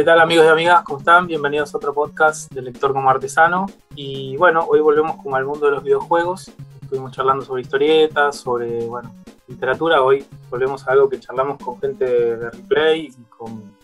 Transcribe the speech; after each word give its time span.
¿Qué 0.00 0.04
tal 0.04 0.18
amigos 0.18 0.46
y 0.46 0.48
amigas? 0.48 0.82
¿Cómo 0.82 0.98
están? 0.98 1.26
Bienvenidos 1.26 1.74
a 1.74 1.76
otro 1.76 1.92
podcast 1.92 2.50
de 2.54 2.62
Lector 2.62 2.94
como 2.94 3.10
Artesano. 3.10 3.66
Y 3.94 4.34
bueno, 4.38 4.64
hoy 4.66 4.80
volvemos 4.80 5.22
con 5.22 5.38
el 5.38 5.44
mundo 5.44 5.66
de 5.66 5.72
los 5.72 5.84
videojuegos. 5.84 6.50
Estuvimos 6.80 7.12
charlando 7.12 7.44
sobre 7.44 7.60
historietas, 7.60 8.36
sobre, 8.36 8.86
bueno, 8.86 9.14
literatura. 9.46 10.02
Hoy 10.02 10.24
volvemos 10.48 10.88
a 10.88 10.92
algo 10.92 11.06
que 11.10 11.20
charlamos 11.20 11.58
con 11.62 11.78
gente 11.78 12.06
de 12.06 12.48
Replay 12.48 13.08
y 13.08 13.24
con 13.24 13.74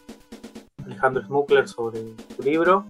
Alejandro 0.87 1.23
Smukler 1.23 1.69
sobre 1.69 2.01
su 2.35 2.43
libro. 2.43 2.87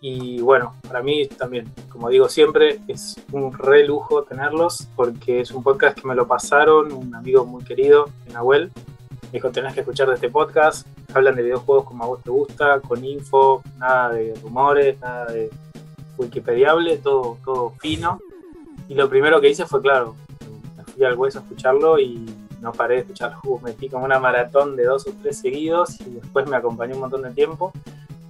Y 0.00 0.40
bueno, 0.40 0.74
para 0.88 1.02
mí 1.02 1.26
también, 1.26 1.70
como 1.90 2.08
digo 2.08 2.30
siempre, 2.30 2.80
es 2.88 3.20
un 3.32 3.52
re 3.52 3.86
lujo 3.86 4.22
tenerlos 4.22 4.88
porque 4.96 5.40
es 5.40 5.50
un 5.50 5.62
podcast 5.62 6.00
que 6.00 6.08
me 6.08 6.14
lo 6.14 6.26
pasaron 6.26 6.90
un 6.94 7.14
amigo 7.14 7.44
muy 7.44 7.64
querido, 7.64 8.08
Nahuel. 8.32 8.72
Me 9.24 9.32
dijo, 9.32 9.50
tenés 9.50 9.74
que 9.74 9.80
escuchar 9.80 10.08
de 10.08 10.14
este 10.14 10.30
podcast. 10.30 10.86
Hablan 11.14 11.36
de 11.36 11.42
videojuegos 11.42 11.84
como 11.84 12.04
a 12.04 12.06
vos 12.06 12.22
te 12.22 12.30
gusta, 12.30 12.80
con 12.80 13.04
info, 13.04 13.62
nada 13.78 14.10
de 14.10 14.34
rumores, 14.42 14.98
nada 15.00 15.26
de 15.26 15.50
wikipediable, 16.16 16.98
todo, 16.98 17.38
todo 17.44 17.70
fino. 17.78 18.18
Y 18.88 18.94
lo 18.94 19.08
primero 19.08 19.40
que 19.40 19.50
hice 19.50 19.66
fue, 19.66 19.80
claro, 19.80 20.14
me 20.76 20.84
fui 20.84 21.04
al 21.04 21.16
hueso 21.16 21.38
a 21.38 21.42
escucharlo 21.42 21.98
y 21.98 22.24
no 22.60 22.72
paré 22.72 22.94
de 22.94 23.00
escucharlo. 23.00 23.58
Metí 23.62 23.88
como 23.88 24.04
una 24.04 24.18
maratón 24.18 24.76
de 24.76 24.84
dos 24.84 25.06
o 25.06 25.12
tres 25.20 25.38
seguidos 25.38 26.00
y 26.00 26.10
después 26.10 26.48
me 26.48 26.56
acompañó 26.56 26.94
un 26.94 27.00
montón 27.00 27.22
de 27.22 27.30
tiempo. 27.30 27.72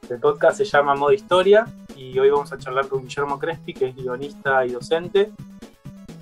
El 0.09 0.19
podcast 0.19 0.59
se 0.59 0.65
llama 0.65 0.95
Modo 0.95 1.13
Historia 1.13 1.67
y 1.97 2.19
hoy 2.19 2.31
vamos 2.31 2.53
a 2.53 2.59
charlar 2.59 2.89
con 2.89 3.03
Guillermo 3.03 3.39
Crespi, 3.39 3.75
que 3.75 3.89
es 3.89 3.97
guionista 3.97 4.67
y 4.67 4.71
docente. 4.71 5.33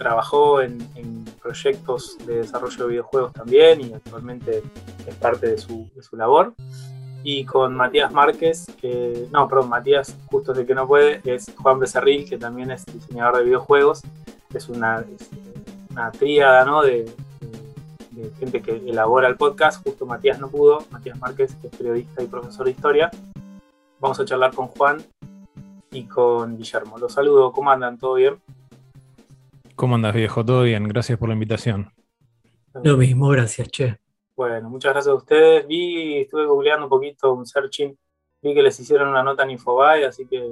Trabajó 0.00 0.62
en, 0.62 0.78
en 0.94 1.26
proyectos 1.42 2.16
de 2.26 2.36
desarrollo 2.36 2.84
de 2.84 2.90
videojuegos 2.90 3.34
también 3.34 3.82
y 3.82 3.92
actualmente 3.92 4.62
es 5.06 5.14
parte 5.16 5.46
de 5.46 5.58
su, 5.58 5.90
de 5.94 6.02
su 6.02 6.16
labor. 6.16 6.54
Y 7.22 7.44
con 7.44 7.76
Matías 7.76 8.10
Márquez, 8.10 8.66
que, 8.80 9.28
no, 9.30 9.46
perdón, 9.46 9.68
Matías, 9.68 10.16
justo 10.30 10.54
de 10.54 10.64
que 10.64 10.74
no 10.74 10.86
puede, 10.86 11.20
es 11.24 11.52
Juan 11.54 11.78
Becerril, 11.78 12.26
que 12.26 12.38
también 12.38 12.70
es 12.70 12.86
diseñador 12.86 13.36
de 13.36 13.44
videojuegos. 13.44 14.00
Es 14.54 14.70
una, 14.70 15.00
es 15.00 15.28
una 15.90 16.10
tríada 16.12 16.64
¿no? 16.64 16.80
de, 16.80 17.04
de 18.12 18.30
gente 18.38 18.62
que 18.62 18.76
elabora 18.76 19.28
el 19.28 19.36
podcast. 19.36 19.84
Justo 19.84 20.06
Matías 20.06 20.40
no 20.40 20.48
pudo, 20.48 20.82
Matías 20.90 21.18
Márquez, 21.18 21.54
que 21.56 21.66
es 21.66 21.76
periodista 21.76 22.22
y 22.22 22.26
profesor 22.26 22.64
de 22.64 22.70
historia. 22.70 23.10
Vamos 23.98 24.18
a 24.18 24.24
charlar 24.24 24.54
con 24.54 24.68
Juan 24.68 25.04
y 25.90 26.04
con 26.04 26.56
Guillermo. 26.56 26.96
Los 26.96 27.12
saludo, 27.12 27.52
¿cómo 27.52 27.70
andan? 27.70 27.98
¿Todo 27.98 28.14
bien? 28.14 28.38
¿Cómo 29.80 29.94
andas, 29.94 30.12
viejo? 30.12 30.44
¿Todo 30.44 30.64
bien? 30.64 30.86
Gracias 30.88 31.18
por 31.18 31.30
la 31.30 31.32
invitación. 31.32 31.90
Lo 32.84 32.98
mismo, 32.98 33.28
gracias, 33.28 33.66
Che. 33.68 33.98
Bueno, 34.36 34.68
muchas 34.68 34.92
gracias 34.92 35.10
a 35.10 35.16
ustedes. 35.16 35.66
Vi, 35.66 36.18
estuve 36.18 36.44
googleando 36.44 36.84
un 36.84 36.90
poquito, 36.90 37.32
un 37.32 37.46
searching, 37.46 37.98
vi 38.42 38.52
que 38.52 38.62
les 38.62 38.78
hicieron 38.78 39.08
una 39.08 39.22
nota 39.22 39.44
en 39.44 39.52
Infobae, 39.52 40.04
así 40.04 40.26
que 40.26 40.46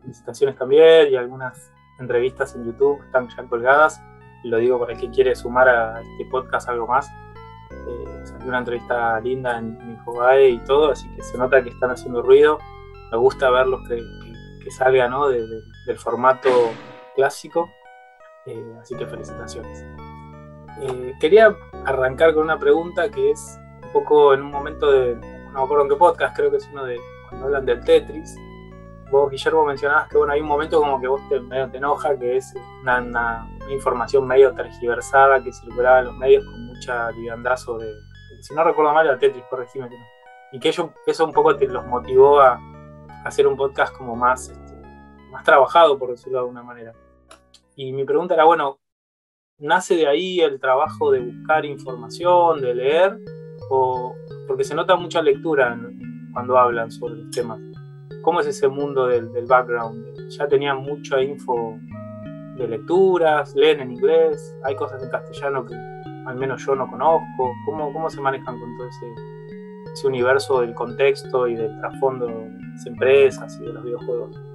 felicitaciones 0.00 0.56
también 0.56 1.12
y 1.12 1.16
algunas 1.16 1.70
entrevistas 2.00 2.56
en 2.56 2.64
YouTube 2.64 2.98
están 3.04 3.28
ya 3.28 3.42
colgadas. 3.46 4.00
Lo 4.44 4.56
digo 4.56 4.80
para 4.80 4.94
el 4.94 4.98
que 4.98 5.10
quiere 5.10 5.36
sumar 5.36 5.68
a 5.68 6.00
este 6.00 6.24
podcast 6.30 6.66
algo 6.70 6.86
más. 6.86 7.10
Eh, 7.72 8.22
salió 8.24 8.48
una 8.48 8.60
entrevista 8.60 9.20
linda 9.20 9.58
en, 9.58 9.78
en 9.82 9.90
Infobae 9.90 10.48
y 10.48 10.58
todo, 10.60 10.92
así 10.92 11.06
que 11.14 11.20
se 11.20 11.36
nota 11.36 11.62
que 11.62 11.68
están 11.68 11.90
haciendo 11.90 12.22
ruido. 12.22 12.58
Me 13.10 13.18
gusta 13.18 13.50
verlos 13.50 13.86
que, 13.86 13.96
que, 13.96 14.64
que 14.64 14.70
salga 14.70 15.08
¿no? 15.08 15.28
de, 15.28 15.46
de, 15.46 15.60
del 15.86 15.98
formato 15.98 16.48
clásico. 17.14 17.68
Eh, 18.46 18.76
así 18.80 18.96
que 18.96 19.06
felicitaciones. 19.06 19.84
Eh, 20.80 21.14
quería 21.20 21.56
arrancar 21.84 22.34
con 22.34 22.44
una 22.44 22.58
pregunta 22.58 23.10
que 23.10 23.30
es 23.30 23.58
un 23.82 23.92
poco 23.92 24.34
en 24.34 24.42
un 24.42 24.50
momento 24.50 24.90
de, 24.90 25.14
no 25.14 25.52
me 25.52 25.62
acuerdo 25.62 25.84
en 25.84 25.90
qué 25.90 25.96
podcast, 25.96 26.36
creo 26.36 26.50
que 26.50 26.56
es 26.56 26.68
uno 26.72 26.84
de 26.84 26.98
cuando 27.28 27.46
hablan 27.46 27.66
del 27.66 27.84
Tetris. 27.84 28.36
Vos, 29.10 29.30
Guillermo, 29.30 29.64
mencionabas 29.66 30.08
que 30.08 30.16
bueno, 30.16 30.32
hay 30.32 30.40
un 30.40 30.48
momento 30.48 30.80
como 30.80 30.98
que 31.00 31.06
vos 31.06 31.20
te, 31.28 31.38
medio 31.40 31.70
te 31.70 31.76
enoja, 31.76 32.18
que 32.18 32.38
es 32.38 32.54
una, 32.82 33.46
información 33.68 34.26
medio 34.26 34.52
tergiversada 34.54 35.42
que 35.42 35.52
circulaba 35.52 36.00
en 36.00 36.06
los 36.06 36.16
medios 36.16 36.44
con 36.44 36.66
mucha 36.66 37.10
liviandad 37.12 37.56
sobre, 37.56 37.86
si 38.40 38.54
no 38.54 38.64
recuerdo 38.64 38.92
mal, 38.92 39.06
era 39.06 39.18
Tetris, 39.18 39.44
corregime 39.50 39.88
que 39.88 39.98
no. 39.98 40.04
Y 40.52 40.58
que 40.58 40.68
ello, 40.68 40.92
eso 41.06 41.24
un 41.24 41.32
poco 41.32 41.54
te 41.56 41.66
los 41.68 41.86
motivó 41.86 42.40
a, 42.40 42.54
a 42.54 43.22
hacer 43.24 43.46
un 43.46 43.56
podcast 43.56 43.96
como 43.96 44.16
más, 44.16 44.48
este, 44.48 44.74
más 45.30 45.44
trabajado, 45.44 45.98
por 45.98 46.10
decirlo 46.10 46.38
de 46.38 46.40
alguna 46.40 46.62
manera. 46.62 46.92
Y 47.76 47.92
mi 47.92 48.04
pregunta 48.04 48.34
era, 48.34 48.44
bueno, 48.44 48.80
¿nace 49.58 49.96
de 49.96 50.06
ahí 50.06 50.40
el 50.40 50.60
trabajo 50.60 51.10
de 51.10 51.20
buscar 51.20 51.64
información, 51.64 52.60
de 52.60 52.74
leer? 52.74 53.18
O, 53.70 54.14
porque 54.46 54.64
se 54.64 54.74
nota 54.74 54.96
mucha 54.96 55.22
lectura 55.22 55.78
cuando 56.32 56.58
hablan 56.58 56.90
sobre 56.90 57.16
los 57.16 57.30
temas. 57.30 57.58
¿Cómo 58.22 58.40
es 58.40 58.46
ese 58.46 58.68
mundo 58.68 59.06
del, 59.06 59.32
del 59.32 59.46
background? 59.46 60.28
¿Ya 60.30 60.46
tenían 60.46 60.78
mucha 60.82 61.22
info 61.22 61.78
de 62.56 62.68
lecturas? 62.68 63.54
¿Leen 63.54 63.80
en 63.80 63.92
inglés? 63.92 64.54
¿Hay 64.64 64.76
cosas 64.76 65.02
en 65.02 65.10
castellano 65.10 65.64
que 65.64 65.74
al 65.74 66.36
menos 66.36 66.64
yo 66.66 66.74
no 66.74 66.88
conozco? 66.90 67.52
¿Cómo, 67.64 67.92
cómo 67.92 68.10
se 68.10 68.20
manejan 68.20 68.58
con 68.58 68.76
todo 68.76 68.88
ese, 68.88 69.06
ese 69.92 70.06
universo 70.06 70.60
del 70.60 70.74
contexto 70.74 71.48
y 71.48 71.54
del 71.54 71.76
trasfondo 71.80 72.26
de 72.26 72.50
las 72.74 72.86
empresas 72.86 73.58
y 73.60 73.64
de 73.64 73.72
los 73.72 73.82
videojuegos? 73.82 74.51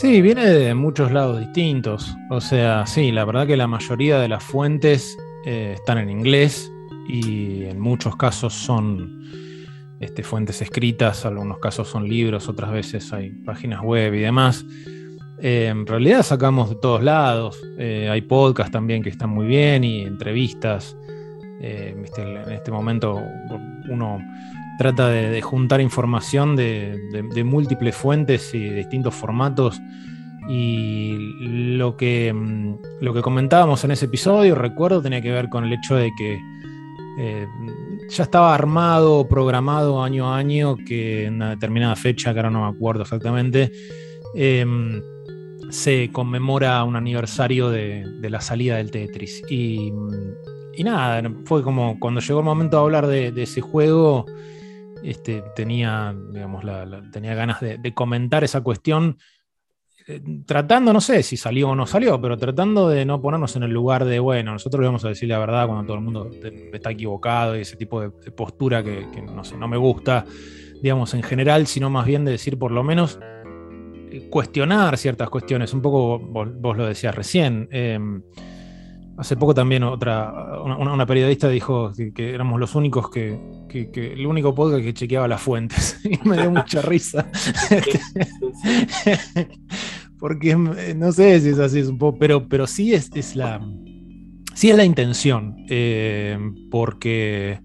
Sí, 0.00 0.22
viene 0.22 0.46
de 0.46 0.74
muchos 0.74 1.10
lados 1.10 1.40
distintos. 1.40 2.16
O 2.30 2.40
sea, 2.40 2.86
sí, 2.86 3.10
la 3.10 3.24
verdad 3.24 3.48
que 3.48 3.56
la 3.56 3.66
mayoría 3.66 4.20
de 4.20 4.28
las 4.28 4.44
fuentes 4.44 5.18
eh, 5.44 5.72
están 5.74 5.98
en 5.98 6.08
inglés 6.08 6.70
y 7.08 7.64
en 7.64 7.80
muchos 7.80 8.14
casos 8.14 8.54
son 8.54 9.24
este, 9.98 10.22
fuentes 10.22 10.62
escritas, 10.62 11.26
algunos 11.26 11.58
casos 11.58 11.88
son 11.88 12.08
libros, 12.08 12.48
otras 12.48 12.70
veces 12.70 13.12
hay 13.12 13.30
páginas 13.30 13.82
web 13.82 14.14
y 14.14 14.20
demás. 14.20 14.64
Eh, 15.40 15.66
en 15.66 15.84
realidad 15.84 16.22
sacamos 16.22 16.70
de 16.70 16.76
todos 16.76 17.02
lados. 17.02 17.60
Eh, 17.76 18.08
hay 18.08 18.20
podcasts 18.20 18.70
también 18.70 19.02
que 19.02 19.10
están 19.10 19.30
muy 19.30 19.48
bien 19.48 19.82
y 19.82 20.02
entrevistas. 20.02 20.96
En 21.60 22.04
este 22.04 22.70
momento 22.70 23.20
uno 23.88 24.20
trata 24.78 25.08
de, 25.08 25.42
juntar 25.42 25.80
información 25.80 26.56
de, 26.56 27.42
múltiples 27.44 27.94
fuentes 27.94 28.54
y 28.54 28.70
distintos 28.70 29.14
formatos. 29.14 29.78
Y 30.48 31.16
lo 31.76 31.96
que, 31.96 32.32
mm, 32.32 32.78
lo 33.00 33.12
que 33.12 33.20
comentábamos 33.20 33.84
en 33.84 33.90
ese 33.90 34.06
episodio, 34.06 34.54
recuerdo, 34.54 35.02
tenía 35.02 35.20
que 35.20 35.32
ver 35.32 35.50
con 35.50 35.64
el 35.64 35.72
hecho 35.74 35.96
de 35.96 36.10
que 36.16 36.38
eh, 37.20 37.46
ya 38.08 38.22
estaba 38.22 38.54
armado, 38.54 39.28
programado 39.28 40.02
año 40.02 40.32
a 40.32 40.38
año, 40.38 40.76
que 40.76 41.26
en 41.26 41.34
una 41.34 41.50
determinada 41.50 41.96
fecha, 41.96 42.32
que 42.32 42.38
ahora 42.38 42.50
no 42.50 42.62
me 42.62 42.74
acuerdo 42.74 43.02
exactamente, 43.02 43.72
eh, 44.34 44.64
se 45.70 46.10
conmemora 46.12 46.82
un 46.84 46.94
aniversario 46.96 47.68
de, 47.68 48.06
la 48.22 48.40
salida 48.40 48.76
del 48.76 48.92
Tetris. 48.92 49.42
Y, 49.50 49.92
y, 50.72 50.84
nada, 50.84 51.28
fue 51.44 51.62
como 51.62 51.98
cuando 51.98 52.20
llegó 52.20 52.38
el 52.38 52.46
momento 52.46 52.76
de 52.78 52.82
hablar 52.84 53.06
de 53.08 53.42
ese 53.42 53.60
juego, 53.60 54.24
este, 55.02 55.42
tenía, 55.54 56.14
digamos, 56.32 56.64
tenía 57.12 57.34
ganas 57.34 57.60
de, 57.60 57.94
comentar 57.94 58.44
esa 58.44 58.60
cuestión, 58.60 59.18
eh, 60.06 60.20
tratando, 60.46 60.92
no 60.92 61.00
sé 61.00 61.22
si 61.22 61.36
salió 61.36 61.70
o 61.70 61.74
no 61.74 61.86
salió, 61.86 62.20
pero 62.20 62.36
tratando 62.36 62.88
de 62.88 63.04
no 63.04 63.20
ponernos 63.20 63.54
en 63.56 63.64
el 63.64 63.70
lugar 63.70 64.04
de, 64.04 64.18
bueno, 64.18 64.52
nosotros 64.52 64.84
vamos 64.84 65.04
a 65.04 65.08
decir 65.08 65.28
la 65.28 65.38
verdad 65.38 65.66
cuando 65.66 65.84
todo 65.84 65.96
el 65.96 66.02
mundo 66.02 66.30
está 66.72 66.90
equivocado 66.90 67.56
y 67.56 67.60
ese 67.60 67.76
tipo 67.76 68.00
de, 68.00 68.10
postura 68.30 68.82
que, 68.82 69.06
no 69.22 69.44
sé, 69.44 69.56
no 69.56 69.68
me 69.68 69.76
gusta, 69.76 70.24
digamos, 70.82 71.14
en 71.14 71.22
general, 71.22 71.66
sino 71.66 71.90
más 71.90 72.06
bien 72.06 72.24
de 72.24 72.32
decir 72.32 72.58
por 72.58 72.72
lo 72.72 72.82
menos 72.82 73.18
eh, 74.10 74.28
cuestionar 74.30 74.96
ciertas 74.96 75.28
cuestiones, 75.28 75.72
un 75.74 75.82
poco 75.82 76.18
vos, 76.18 76.76
lo 76.76 76.86
decías 76.86 77.14
recién. 77.14 77.68
Eh, 77.70 77.98
Hace 79.18 79.36
poco 79.36 79.52
también 79.52 79.82
otra, 79.82 80.62
una, 80.62 81.04
periodista 81.04 81.48
dijo 81.48 81.92
que, 82.14 82.32
éramos 82.32 82.60
los 82.60 82.76
únicos 82.76 83.10
que, 83.10 83.36
el 83.68 84.24
único 84.24 84.54
podcast 84.54 84.84
que 84.84 84.94
chequeaba 84.94 85.26
las 85.26 85.42
fuentes. 85.42 86.00
y 86.04 86.28
me 86.28 86.36
dio 86.36 86.52
mucha 86.52 86.82
risa. 86.82 87.28
Porque 90.20 90.56
no 90.56 91.12
sé 91.12 91.40
si 91.40 91.48
es 91.48 91.58
así, 91.58 91.80
es 91.80 91.88
un 91.88 91.98
poco, 91.98 92.18
pero, 92.18 92.48
pero 92.48 92.66
sí 92.66 92.94
es, 92.94 93.10
es 93.14 93.34
la. 93.34 93.60
Sí 94.54 94.70
es 94.70 94.76
la 94.76 94.84
intención. 94.84 95.64
Eh, 95.68 96.38
porque 96.70 97.60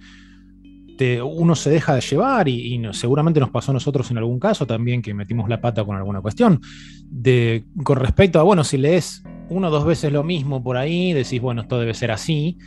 uno 1.23 1.55
se 1.55 1.69
deja 1.69 1.95
de 1.95 2.01
llevar 2.01 2.47
y, 2.47 2.81
seguramente 2.93 3.39
nos 3.39 3.49
pasó 3.49 3.71
a 3.71 3.73
nosotros 3.73 4.09
en 4.11 4.17
algún 4.17 4.39
caso 4.39 4.65
también 4.65 5.01
que 5.01 5.13
metimos 5.13 5.49
la 5.49 5.61
pata 5.61 5.83
con 5.83 5.95
alguna 5.95 6.21
cuestión. 6.21 6.61
De, 7.09 7.65
con 7.83 7.97
respecto 7.97 8.39
a, 8.39 8.43
bueno, 8.43 8.63
si 8.63 8.77
lees 8.77 9.23
uno 9.49 9.67
o 9.67 9.71
dos 9.71 9.85
veces 9.85 10.11
lo 10.11 10.23
mismo 10.23 10.63
por 10.63 10.77
ahí, 10.77 11.13
decís, 11.13 11.41
bueno, 11.41 11.61
esto 11.61 11.79
debe 11.79 11.93
ser 11.93 12.11
así, 12.11 12.57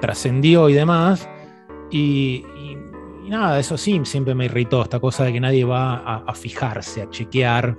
trascendió 0.00 0.68
y 0.68 0.74
demás. 0.74 1.28
Y, 1.90 2.44
y, 2.56 2.78
y, 3.26 3.30
nada, 3.30 3.58
eso 3.58 3.76
sí, 3.76 4.00
siempre 4.04 4.34
me 4.34 4.46
irritó, 4.46 4.82
esta 4.82 5.00
cosa 5.00 5.24
de 5.24 5.32
que 5.32 5.40
nadie 5.40 5.64
va 5.64 6.24
a, 6.26 6.34
fijarse, 6.34 7.02
a 7.02 7.10
chequear. 7.10 7.76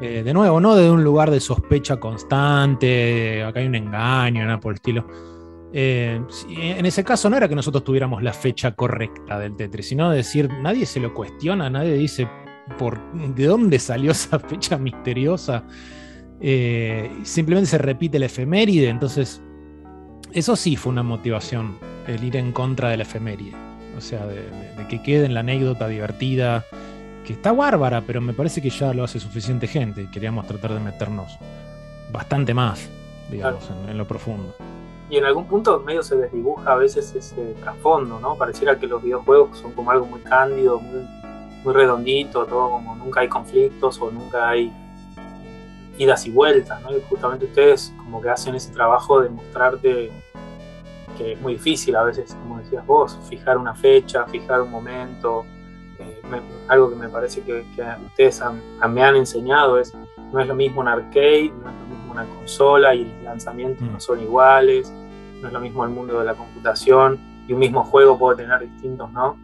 Eh, 0.00 0.22
de 0.22 0.34
nuevo, 0.34 0.60
no 0.60 0.74
de 0.76 0.90
un 0.90 1.02
lugar 1.02 1.30
de 1.30 1.40
sospecha 1.40 1.98
constante, 1.98 3.42
acá 3.42 3.60
hay 3.60 3.66
un 3.66 3.74
engaño, 3.74 4.44
nada 4.44 4.60
por 4.60 4.72
el 4.72 4.76
estilo. 4.76 5.06
Eh, 5.72 6.20
en 6.48 6.86
ese 6.86 7.02
caso 7.02 7.28
no 7.28 7.36
era 7.36 7.48
que 7.48 7.54
nosotros 7.54 7.82
tuviéramos 7.82 8.22
la 8.22 8.32
fecha 8.32 8.72
correcta 8.72 9.38
del 9.38 9.56
Tetris, 9.56 9.88
sino 9.88 10.10
decir, 10.10 10.48
nadie 10.62 10.86
se 10.86 11.00
lo 11.00 11.12
cuestiona, 11.12 11.68
nadie 11.68 11.94
dice 11.94 12.28
por 12.78 13.00
de 13.12 13.46
dónde 13.46 13.78
salió 13.78 14.10
esa 14.12 14.38
fecha 14.38 14.78
misteriosa. 14.78 15.64
Eh, 16.40 17.10
simplemente 17.24 17.70
se 17.70 17.78
repite 17.78 18.18
el 18.18 18.24
efeméride, 18.24 18.88
entonces 18.88 19.40
eso 20.32 20.54
sí 20.56 20.76
fue 20.76 20.92
una 20.92 21.02
motivación, 21.02 21.78
el 22.06 22.22
ir 22.22 22.36
en 22.36 22.52
contra 22.52 22.90
de 22.90 22.98
la 22.98 23.04
efeméride. 23.04 23.54
O 23.96 24.00
sea, 24.00 24.26
de, 24.26 24.44
que 24.88 25.02
quede 25.02 25.24
en 25.24 25.34
la 25.34 25.40
anécdota 25.40 25.88
divertida, 25.88 26.64
que 27.24 27.32
está 27.32 27.52
bárbara, 27.52 28.02
pero 28.06 28.20
me 28.20 28.34
parece 28.34 28.60
que 28.60 28.70
ya 28.70 28.92
lo 28.92 29.04
hace 29.04 29.18
suficiente 29.18 29.66
gente. 29.66 30.08
Queríamos 30.12 30.46
tratar 30.46 30.74
de 30.74 30.80
meternos 30.80 31.38
bastante 32.12 32.52
más, 32.52 32.88
digamos, 33.30 33.68
en, 33.88 33.96
lo 33.96 34.06
profundo. 34.06 34.54
Y 35.08 35.16
en 35.16 35.24
algún 35.24 35.46
punto 35.46 35.80
medio 35.80 36.02
se 36.02 36.16
desdibuja 36.16 36.72
a 36.72 36.76
veces 36.76 37.14
ese 37.14 37.54
trasfondo, 37.60 38.20
¿no? 38.20 38.36
Pareciera 38.36 38.78
que 38.78 38.86
los 38.86 39.02
videojuegos 39.02 39.58
son 39.58 39.72
como 39.72 39.90
algo 39.90 40.04
muy 40.04 40.20
cándido, 40.20 40.78
muy, 40.78 41.06
muy 41.64 41.72
redondito, 41.72 42.44
todo 42.44 42.70
como 42.70 42.94
nunca 42.96 43.20
hay 43.20 43.28
conflictos 43.28 44.00
o 44.00 44.10
nunca 44.10 44.50
hay 44.50 44.70
idas 45.98 46.26
y 46.26 46.30
vueltas, 46.30 46.80
¿no? 46.82 46.96
Y 46.96 47.02
justamente 47.08 47.46
ustedes 47.46 47.92
como 47.98 48.20
que 48.20 48.28
hacen 48.28 48.54
ese 48.54 48.72
trabajo 48.72 49.20
de 49.20 49.28
mostrarte 49.28 50.12
que 51.16 51.32
es 51.32 51.40
muy 51.40 51.54
difícil 51.54 51.96
a 51.96 52.02
veces, 52.02 52.36
como 52.42 52.58
decías 52.58 52.86
vos, 52.86 53.18
fijar 53.28 53.56
una 53.56 53.74
fecha, 53.74 54.26
fijar 54.26 54.60
un 54.60 54.70
momento. 54.70 55.44
Eh, 55.98 56.20
algo 56.68 56.90
que 56.90 56.96
me 56.96 57.08
parece 57.08 57.42
que, 57.42 57.64
ustedes 58.06 58.42
me 58.88 59.02
han 59.02 59.16
enseñado 59.16 59.78
es, 59.78 59.94
no 60.32 60.40
es 60.40 60.46
lo 60.46 60.54
mismo 60.54 60.82
un 60.82 60.88
arcade, 60.88 61.50
no 61.62 61.70
es 61.70 61.76
lo 61.76 61.86
mismo 61.86 62.12
una 62.12 62.24
consola 62.26 62.94
y 62.94 63.04
los 63.04 63.22
lanzamientos 63.22 63.88
no 63.88 63.96
mm. 63.96 64.00
son 64.00 64.20
iguales, 64.20 64.92
no 65.40 65.48
es 65.48 65.52
lo 65.52 65.60
mismo 65.60 65.84
el 65.84 65.90
mundo 65.90 66.18
de 66.18 66.26
la 66.26 66.34
computación 66.34 67.18
y 67.48 67.52
un 67.52 67.60
mismo 67.60 67.82
juego 67.84 68.18
puede 68.18 68.38
tener 68.38 68.60
distintos, 68.60 69.10
¿no? 69.12 69.38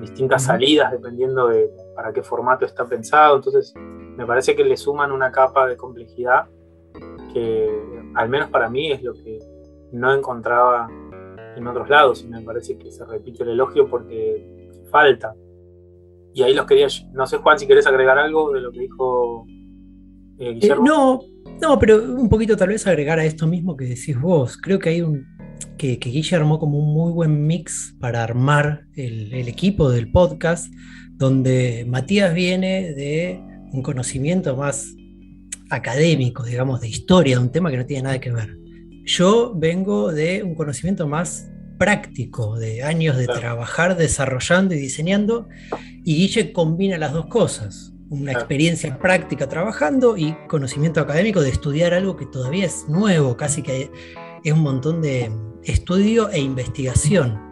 distintas 0.00 0.44
salidas 0.44 0.90
dependiendo 0.90 1.48
de 1.48 1.70
para 1.94 2.12
qué 2.12 2.22
formato 2.22 2.64
está 2.64 2.84
pensado. 2.84 3.36
Entonces, 3.36 3.74
me 4.16 4.26
parece 4.26 4.56
que 4.56 4.64
le 4.64 4.76
suman 4.76 5.12
una 5.12 5.30
capa 5.30 5.66
de 5.66 5.76
complejidad 5.76 6.46
que, 7.32 7.68
al 8.14 8.28
menos 8.28 8.48
para 8.50 8.68
mí, 8.68 8.90
es 8.90 9.02
lo 9.02 9.14
que 9.14 9.38
no 9.92 10.14
encontraba 10.14 10.88
en 11.56 11.66
otros 11.66 11.88
lados 11.88 12.22
y 12.22 12.28
me 12.28 12.40
parece 12.42 12.76
que 12.78 12.90
se 12.90 13.04
repite 13.04 13.42
el 13.42 13.50
elogio 13.50 13.88
porque 13.88 14.70
falta. 14.90 15.34
Y 16.34 16.42
ahí 16.42 16.54
los 16.54 16.66
quería, 16.66 16.86
no 17.12 17.26
sé 17.26 17.38
Juan 17.38 17.58
si 17.58 17.66
querés 17.66 17.86
agregar 17.86 18.18
algo 18.18 18.52
de 18.52 18.60
lo 18.60 18.70
que 18.70 18.80
dijo 18.80 19.46
eh, 20.38 20.52
Guillermo. 20.52 20.84
Eh, 20.84 20.88
no, 20.88 21.20
no, 21.60 21.78
pero 21.78 21.96
un 22.02 22.28
poquito 22.28 22.56
tal 22.56 22.68
vez 22.68 22.86
agregar 22.86 23.18
a 23.18 23.24
esto 23.24 23.46
mismo 23.46 23.76
que 23.76 23.86
decís 23.86 24.20
vos. 24.20 24.58
Creo 24.58 24.78
que 24.78 24.90
hay 24.90 25.02
un, 25.02 25.26
que, 25.78 25.98
que 25.98 26.10
Guille 26.10 26.36
armó 26.36 26.58
como 26.58 26.78
un 26.78 26.92
muy 26.92 27.12
buen 27.12 27.46
mix 27.46 27.96
para 28.00 28.22
armar 28.22 28.86
el, 28.94 29.32
el, 29.32 29.48
equipo 29.48 29.90
del 29.90 30.12
podcast, 30.12 30.72
donde 31.12 31.86
Matías 31.88 32.34
viene 32.34 32.92
de 32.92 33.42
un 33.76 33.82
conocimiento 33.82 34.56
más 34.56 34.94
académico, 35.68 36.42
digamos, 36.42 36.80
de 36.80 36.88
historia, 36.88 37.36
de 37.36 37.42
un 37.42 37.52
tema 37.52 37.70
que 37.70 37.76
no 37.76 37.86
tiene 37.86 38.04
nada 38.04 38.18
que 38.18 38.32
ver. 38.32 38.56
Yo 39.04 39.52
vengo 39.54 40.12
de 40.12 40.42
un 40.42 40.54
conocimiento 40.54 41.06
más 41.06 41.48
práctico, 41.78 42.58
de 42.58 42.82
años 42.82 43.16
de 43.18 43.26
trabajar 43.26 43.96
desarrollando 43.96 44.74
y 44.74 44.78
diseñando, 44.78 45.48
y 46.04 46.16
Guille 46.16 46.52
combina 46.52 46.96
las 46.96 47.12
dos 47.12 47.26
cosas, 47.26 47.92
una 48.08 48.32
experiencia 48.32 48.98
práctica 48.98 49.48
trabajando 49.48 50.16
y 50.16 50.34
conocimiento 50.48 51.00
académico 51.00 51.42
de 51.42 51.50
estudiar 51.50 51.92
algo 51.92 52.16
que 52.16 52.26
todavía 52.26 52.64
es 52.64 52.86
nuevo, 52.88 53.36
casi 53.36 53.62
que 53.62 53.90
es 54.42 54.52
un 54.52 54.60
montón 54.60 55.02
de 55.02 55.30
estudio 55.64 56.30
e 56.30 56.40
investigación. 56.40 57.46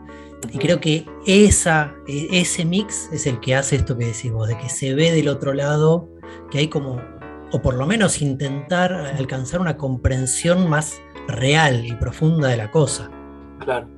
Y 0.53 0.59
creo 0.59 0.81
que 0.81 1.07
esa, 1.27 1.95
e, 2.07 2.29
ese 2.31 2.65
mix 2.65 3.09
es 3.13 3.27
el 3.27 3.41
que 3.41 3.55
hace 3.55 3.77
esto 3.77 3.97
que 3.97 4.07
decís 4.07 4.31
vos, 4.31 4.49
de 4.49 4.57
que 4.59 4.69
se 4.69 4.95
ve 4.95 5.11
del 5.13 5.29
otro 5.29 5.53
lado, 5.53 6.09
que 6.55 6.61
hay 6.61 6.69
como, 6.69 7.03
o 7.51 7.61
por 7.61 7.75
lo 7.75 7.85
menos 7.85 8.23
intentar 8.23 8.93
alcanzar 8.93 9.61
una 9.61 9.77
comprensión 9.77 10.71
más 10.71 11.03
real 11.27 11.85
y 11.85 11.93
profunda 11.95 12.47
de 12.47 12.57
la 12.57 12.71
cosa. 12.71 13.11
Claro. 13.59 13.89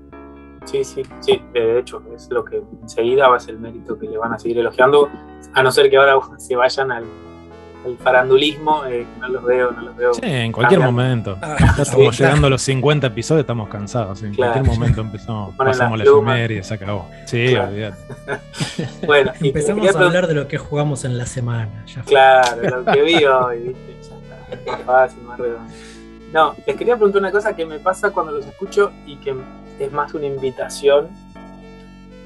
Sí, 0.65 0.83
sí, 0.83 1.03
sí, 1.21 1.43
de 1.53 1.79
hecho, 1.79 2.03
es 2.15 2.31
lo 2.31 2.43
que 2.47 2.63
enseguida 2.81 3.29
va 3.29 3.37
a 3.37 3.41
ser 3.41 3.57
el 3.57 3.61
mérito 3.61 3.99
que 3.99 4.09
le 4.09 4.17
van 4.17 4.33
a 4.33 4.39
seguir 4.39 4.57
elogiando, 4.57 5.11
a 5.53 5.63
no 5.63 5.71
ser 5.71 5.91
que 5.91 5.99
ahora 5.99 6.19
se 6.39 6.57
vayan 6.57 6.91
al, 6.93 7.05
farandulismo, 7.99 8.85
eh, 8.87 9.07
no 9.21 9.29
los 9.29 9.45
veo, 9.45 9.71
no 9.71 9.83
los 9.83 9.97
veo. 9.97 10.15
Sí, 10.15 10.21
en 10.25 10.53
cualquier 10.53 10.81
momento. 10.81 11.39
Ah, 11.41 11.57
estamos 11.79 12.19
llegando 12.19 12.47
a 12.47 12.51
los 12.51 12.63
50 12.63 13.07
episodios, 13.07 13.43
estamos 13.43 13.69
cansados. 13.69 14.23
En 14.23 14.35
cualquier 14.35 14.65
momento 14.65 15.01
empezamos, 15.01 15.55
pasamos 15.55 15.99
la, 15.99 16.53
y 16.53 16.63
se 16.63 16.75
acabó. 16.75 17.09
Sí, 17.27 17.55
olvídate. 17.55 17.99
bueno, 19.07 19.33
empezamos 19.41 19.95
a 19.95 19.99
hablar 19.99 20.27
de 20.27 20.35
lo 20.35 20.49
que 20.49 20.59
jugamos 20.59 21.05
en 21.05 21.17
la 21.17 21.27
semana. 21.27 21.85
claro, 22.05 22.83
lo 22.83 22.93
que 22.93 23.03
vi 23.03 23.25
hoy, 23.25 23.59
¿viste? 23.61 23.97
Ya 24.49 24.55
está, 24.55 24.79
fácil, 24.79 25.23
más 25.23 25.39
redondo. 25.39 25.73
No, 26.33 26.55
les 26.67 26.77
quería 26.77 26.97
preguntar 26.97 27.23
una 27.23 27.31
cosa 27.31 27.55
que 27.55 27.65
me 27.65 27.79
pasa 27.79 28.11
cuando 28.11 28.33
los 28.33 28.47
escucho 28.47 28.93
y 29.07 29.17
que 29.17 29.35
es 29.79 29.93
más 29.93 30.13
una 30.15 30.27
invitación, 30.27 31.09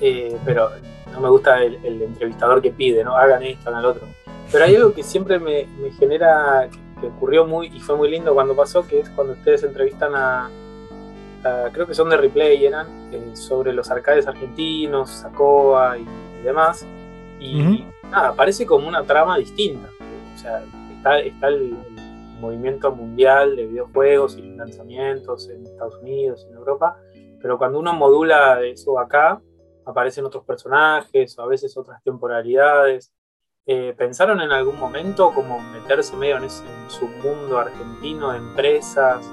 eh, 0.00 0.36
pero 0.44 0.70
no 1.12 1.20
me 1.20 1.28
gusta 1.28 1.62
el, 1.62 1.76
entrevistador 1.84 2.62
que 2.62 2.70
pide, 2.70 3.04
¿no? 3.04 3.16
Hagan 3.16 3.42
esto, 3.42 3.68
hagan 3.68 3.82
lo 3.82 3.90
otro. 3.90 4.08
Pero 4.52 4.64
hay 4.64 4.76
algo 4.76 4.92
que 4.92 5.02
siempre 5.02 5.38
me, 5.38 5.66
genera, 5.98 6.68
que, 7.00 7.06
ocurrió 7.06 7.46
muy 7.46 7.68
y 7.68 7.80
fue 7.80 7.96
muy 7.96 8.10
lindo 8.10 8.34
cuando 8.34 8.54
pasó, 8.54 8.86
que 8.86 9.00
es 9.00 9.10
cuando 9.10 9.34
ustedes 9.34 9.62
entrevistan 9.62 10.14
a, 10.14 10.50
creo 11.72 11.86
que 11.86 11.94
son 11.94 12.10
de 12.10 12.16
replay, 12.16 12.66
eran, 12.66 12.86
eh, 13.12 13.36
sobre 13.36 13.72
los 13.72 13.90
arcades 13.90 14.26
argentinos, 14.26 15.10
Sacoa 15.10 15.98
y, 15.98 16.06
demás. 16.42 16.86
Y 17.38 17.84
nada, 18.10 18.34
parece 18.34 18.66
como 18.66 18.88
una 18.88 19.02
trama 19.04 19.38
distinta. 19.38 19.88
O 20.34 20.38
sea, 20.38 20.62
está, 20.96 21.20
está 21.20 21.48
el 21.48 21.74
movimiento 22.40 22.90
mundial 22.90 23.56
de 23.56 23.66
videojuegos 23.66 24.36
y 24.36 24.42
lanzamientos 24.42 25.48
en 25.48 25.66
Estados 25.66 25.96
Unidos, 26.02 26.46
en 26.48 26.56
Europa, 26.56 26.96
pero 27.40 27.58
cuando 27.58 27.78
uno 27.78 27.92
modula 27.92 28.62
eso 28.62 28.98
acá, 28.98 29.40
aparecen 29.84 30.24
otros 30.24 30.44
personajes 30.44 31.38
o 31.38 31.42
a 31.42 31.46
veces 31.46 31.76
otras 31.76 32.02
temporalidades. 32.02 33.12
Eh, 33.66 33.94
¿Pensaron 33.96 34.40
en 34.40 34.50
algún 34.50 34.78
momento 34.78 35.32
como 35.32 35.60
meterse 35.60 36.16
medio 36.16 36.38
en 36.38 36.44
ese 36.44 36.64
submundo 36.88 37.58
argentino 37.58 38.32
de 38.32 38.38
empresas 38.38 39.24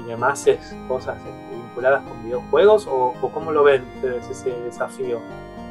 y, 0.00 0.08
demás 0.08 0.46
cosas 0.86 1.16
este, 1.18 1.56
vinculadas 1.56 2.02
con 2.02 2.22
videojuegos? 2.24 2.86
¿O, 2.86 3.14
cómo 3.32 3.52
lo 3.52 3.64
ven 3.64 3.84
ustedes 3.96 4.28
ese 4.28 4.50
desafío? 4.50 5.20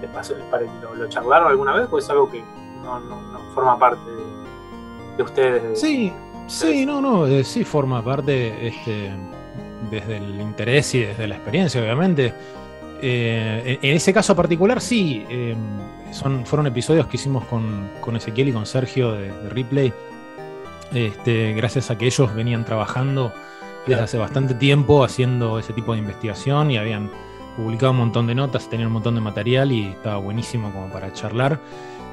¿Les 0.02 0.10
pasó, 0.12 0.36
lo, 0.82 0.96
lo, 0.96 1.08
charlaron 1.08 1.50
alguna 1.50 1.74
vez 1.74 1.88
o 1.90 1.98
es 1.98 2.10
algo 2.10 2.30
que 2.30 2.44
no, 2.84 3.00
no 3.00 3.40
forma 3.54 3.80
parte 3.80 4.12
de, 4.12 4.26
de 5.18 5.24
ustedes. 5.24 5.80
Sí, 5.80 6.12
sí, 6.48 6.86
no, 6.86 7.02
no, 7.02 7.26
eh, 7.26 7.44
sí 7.44 7.64
forma 7.64 8.04
parte 8.04 8.68
este, 8.68 9.12
desde 9.90 10.18
el 10.18 10.42
interés 10.42 10.94
y 10.96 11.02
desde 11.02 11.28
la 11.28 11.36
experiencia, 11.36 11.82
obviamente. 11.82 12.34
Eh, 13.02 13.80
en 13.82 13.96
ese 13.96 14.14
caso 14.14 14.36
particular, 14.36 14.82
sí, 14.82 15.26
em, 15.30 15.58
son, 16.12 16.46
fueron 16.46 16.68
episodios 16.68 17.08
que 17.08 17.18
hicimos 17.18 17.44
con, 17.46 17.90
Ezequiel 18.16 18.50
y 18.50 18.52
con 18.54 18.66
Sergio 18.66 19.12
de, 19.12 19.32
Replay, 19.50 19.94
este, 20.94 21.54
gracias 21.54 21.92
a 21.92 21.98
que 21.98 22.06
ellos 22.06 22.34
venían 22.34 22.64
trabajando 22.64 23.34
desde 23.86 24.02
hace 24.02 24.18
bastante 24.18 24.54
tiempo 24.54 25.04
haciendo 25.04 25.60
ese 25.60 25.74
tipo 25.74 25.94
de 25.94 26.00
investigación 26.00 26.72
y 26.72 26.78
habían 26.78 27.12
publicado 27.56 27.92
un 27.92 28.00
montón 28.00 28.28
de 28.28 28.36
notas, 28.36 28.70
tenían 28.70 28.88
un 28.88 28.94
montón 28.94 29.16
de 29.16 29.22
material 29.22 29.72
y 29.72 29.90
estaba 29.90 30.18
buenísimo 30.18 30.72
como 30.72 30.90
para 30.90 31.12
charlar. 31.14 31.60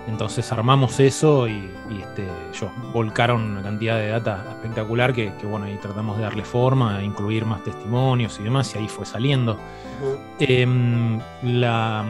Entonces 0.09 0.50
armamos 0.50 0.99
eso 0.99 1.47
y, 1.47 1.71
este, 2.00 2.26
ellos 2.50 2.71
volcaron 2.92 3.42
una 3.42 3.62
cantidad 3.62 3.97
de 3.99 4.09
data 4.09 4.44
espectacular 4.49 5.12
que, 5.12 5.30
bueno, 5.44 5.66
ahí 5.66 5.76
tratamos 5.76 6.16
de 6.16 6.25
darle 6.25 6.44
forma, 6.44 7.02
incluir 7.02 7.44
más 7.44 7.62
testimonios 7.62 8.38
y 8.40 8.42
demás, 8.42 8.75
y 8.75 8.78
ahí 8.78 8.88
fue 8.88 9.06
saliendo. 9.06 9.59
Em, 10.40 11.21
la, 11.44 12.04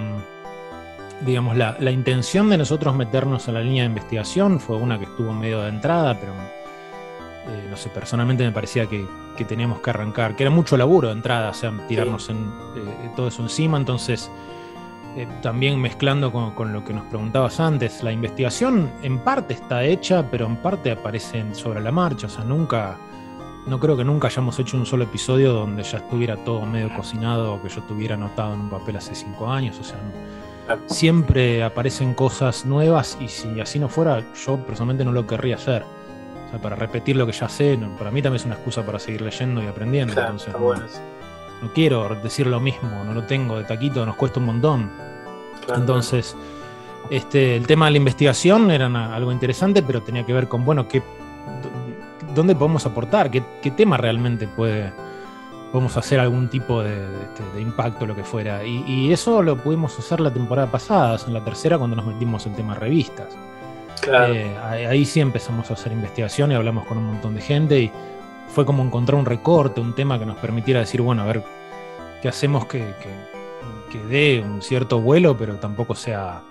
digamos, 1.24 1.56
la, 1.56 1.90
intención 1.90 2.48
de 2.48 2.58
nosotros 2.58 2.94
meternos 2.94 3.48
a 3.48 3.52
la 3.52 3.60
línea 3.60 3.82
de 3.82 3.90
investigación 3.90 4.58
fue 4.58 4.76
una 4.76 4.98
que 4.98 5.04
estuvo 5.04 5.32
medio 5.32 5.60
de 5.60 5.68
entrada, 5.68 6.18
pero 6.18 6.32
eh, 6.32 7.66
no 7.70 7.76
sé, 7.76 7.90
personalmente 7.90 8.44
me 8.44 8.52
parecía 8.52 8.86
que, 8.86 9.06
teníamos 9.48 9.80
que 9.80 9.90
arrancar, 9.90 10.36
que 10.36 10.44
era 10.44 10.50
mucho 10.50 10.76
laburo 10.76 11.08
de 11.08 11.14
entrada, 11.14 11.50
o 11.50 11.54
sea, 11.54 11.72
tirarnos 11.88 12.30
en, 12.30 12.36
eh, 12.76 13.10
todo 13.16 13.26
eso 13.26 13.42
encima, 13.42 13.76
entonces 13.76 14.30
eh, 15.16 15.28
también 15.42 15.78
mezclando 15.78 16.32
con, 16.32 16.72
lo 16.72 16.84
que 16.84 16.94
nos 16.94 17.04
preguntabas 17.04 17.60
antes, 17.60 18.02
la 18.02 18.12
investigación 18.12 18.90
en 19.02 19.18
parte 19.18 19.52
está 19.52 19.84
hecha, 19.84 20.24
pero 20.30 20.46
en 20.46 20.56
parte 20.56 20.90
aparecen 20.90 21.54
sobre 21.54 21.82
la 21.82 21.92
marcha, 21.92 22.28
o 22.28 22.30
sea, 22.30 22.44
nunca, 22.44 22.96
no 23.66 23.78
creo 23.78 23.94
que 23.94 24.04
nunca 24.04 24.28
hayamos 24.28 24.58
hecho 24.58 24.78
un 24.78 24.86
solo 24.86 25.04
episodio 25.04 25.52
donde 25.52 25.82
ya 25.82 25.98
estuviera 25.98 26.36
todo 26.36 26.64
medio 26.64 26.94
cocinado 26.96 27.54
o 27.54 27.62
que 27.62 27.68
yo 27.68 27.80
estuviera 27.80 28.14
anotado 28.14 28.54
en 28.54 28.60
un 28.60 28.70
papel 28.70 28.96
hace 28.96 29.14
cinco 29.14 29.50
años, 29.50 29.78
o 29.78 29.84
sea, 29.84 29.98
siempre 30.86 31.62
aparecen 31.62 32.14
cosas 32.14 32.64
nuevas 32.64 33.18
y 33.20 33.28
si 33.28 33.60
así 33.60 33.78
no 33.78 33.90
fuera, 33.90 34.24
yo 34.46 34.56
personalmente 34.64 35.04
no 35.04 35.12
lo 35.12 35.26
querría 35.26 35.56
hacer. 35.56 35.82
O 36.46 36.50
sea, 36.50 36.58
para 36.58 36.74
repetir 36.76 37.16
lo 37.16 37.26
que 37.26 37.32
ya 37.32 37.50
sé, 37.50 37.78
para 37.98 38.10
mí 38.10 38.22
también 38.22 38.40
es 38.40 38.46
una 38.46 38.54
excusa 38.54 38.82
para 38.84 38.98
seguir 38.98 39.20
leyendo 39.20 39.62
y 39.62 39.66
aprendiendo. 39.66 40.18
entonces, 40.18 40.54
no 41.62 41.72
quiero 41.72 42.08
decir 42.22 42.46
lo 42.46 42.60
mismo, 42.60 43.04
no 43.04 43.14
lo 43.14 43.22
tengo 43.24 43.56
de 43.56 43.64
taquito, 43.64 44.04
nos 44.04 44.16
cuesta 44.16 44.40
un 44.40 44.46
montón. 44.46 44.90
Entonces, 45.74 46.36
este, 47.08 47.56
el 47.56 47.66
tema 47.66 47.86
de 47.86 47.92
la 47.92 47.96
investigación 47.98 48.70
era 48.70 48.86
algo 49.14 49.32
interesante, 49.32 49.82
pero 49.82 50.02
tenía 50.02 50.26
que 50.26 50.32
ver 50.32 50.48
con, 50.48 50.64
bueno, 50.64 50.88
qué, 50.88 51.02
dónde 52.34 52.54
podemos 52.54 52.84
aportar, 52.84 53.30
qué, 53.30 53.70
tema 53.70 53.96
realmente 53.96 54.48
puede, 54.48 54.92
podemos 55.70 55.96
hacer 55.96 56.18
algún 56.18 56.48
tipo 56.48 56.82
de, 56.82 56.96
este, 57.22 57.60
impacto, 57.60 58.06
lo 58.06 58.16
que 58.16 58.24
fuera. 58.24 58.64
Y, 58.64 59.12
eso 59.12 59.42
lo 59.42 59.56
pudimos 59.56 59.96
hacer 59.98 60.20
la 60.20 60.32
temporada 60.32 60.70
pasada, 60.70 61.18
en 61.26 61.34
la 61.34 61.44
tercera, 61.44 61.78
cuando 61.78 61.96
nos 61.96 62.06
metimos 62.06 62.46
en 62.46 62.54
tema 62.54 62.74
revistas. 62.74 63.36
Eh, 64.08 64.56
ahí 64.64 65.04
sí 65.04 65.20
empezamos 65.20 65.70
a 65.70 65.74
hacer 65.74 65.92
investigación 65.92 66.50
y 66.50 66.56
hablamos 66.56 66.86
con 66.86 66.98
un 66.98 67.04
montón 67.04 67.36
de 67.36 67.40
gente 67.40 67.78
y 67.78 67.92
fue 68.52 68.66
como 68.66 68.82
encontrar 68.82 69.18
un 69.18 69.26
recorte, 69.26 69.80
un 69.80 69.94
tema 69.94 70.18
que 70.18 70.26
nos 70.26 70.36
permitiera 70.36 70.80
decir, 70.80 71.00
bueno, 71.00 71.22
a 71.22 71.26
ver 71.26 71.42
qué 72.20 72.28
hacemos 72.28 72.66
que, 72.66 72.78
que, 72.78 73.92
que 73.98 74.04
dé 74.04 74.44
un 74.44 74.60
cierto 74.60 75.00
vuelo, 75.00 75.36
pero 75.36 75.56
tampoco 75.56 75.94
sea 75.94 76.42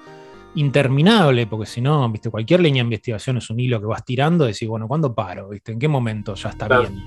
interminable, 0.55 1.47
porque 1.47 1.67
si 1.67 1.79
no, 1.79 2.09
viste, 2.09 2.29
cualquier 2.29 2.59
línea 2.59 2.81
de 2.81 2.87
investigación 2.87 3.37
es 3.37 3.49
un 3.49 3.59
hilo 3.59 3.79
que 3.79 3.85
vas 3.85 4.03
tirando 4.03 4.45
decís, 4.45 4.67
bueno, 4.67 4.87
¿cuándo 4.87 5.13
paro? 5.13 5.49
¿Viste? 5.49 5.73
¿En 5.73 5.79
qué 5.79 5.87
momento 5.87 6.33
ya 6.33 6.49
está 6.49 6.67
bien? 6.67 7.03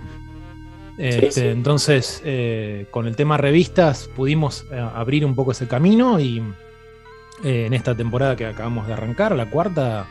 Este, 0.97 1.51
entonces, 1.51 2.23
eh, 2.25 2.87
con 2.93 3.09
el 3.09 3.17
tema 3.17 3.37
revistas 3.37 4.09
pudimos 4.15 4.65
eh, 4.71 4.79
abrir 4.79 5.27
un 5.27 5.35
poco 5.35 5.51
ese 5.51 5.67
camino 5.67 6.21
y 6.21 6.39
eh, 7.43 7.67
en 7.67 7.75
esta 7.75 7.97
temporada 7.97 8.37
que 8.37 8.47
acabamos 8.47 8.87
de 8.87 8.93
arrancar, 8.93 9.35
la 9.35 9.51
cuarta, 9.51 10.07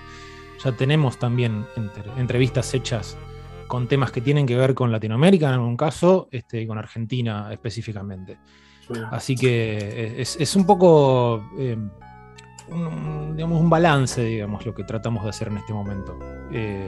ya 0.62 0.74
tenemos 0.74 1.18
también 1.18 1.66
entrevistas 2.18 2.74
hechas 2.74 3.18
con 3.67 3.88
temas 3.88 4.12
que 4.12 4.22
tienen 4.22 4.46
que 4.46 4.55
ver 4.55 4.74
con 4.74 4.91
Latinoamérica 4.91 5.48
en 5.48 5.53
algún 5.53 5.77
caso 5.77 6.27
este, 6.32 6.62
y 6.62 6.67
con 6.67 6.77
Argentina 6.77 7.50
específicamente. 7.51 8.38
Así 9.12 9.36
que 9.36 10.22
es, 10.22 10.55
un 10.55 10.65
poco 10.65 11.41
un, 12.70 13.36
digamos, 13.36 13.62
un 13.62 13.70
balance, 13.70 14.24
digamos, 14.24 14.65
lo 14.65 14.74
que 14.74 14.84
tratamos 14.84 15.24
de 15.24 15.29
hacer 15.29 15.48
en 15.50 15.58
este 15.58 15.74
momento. 15.74 16.17
Eh, 16.51 16.88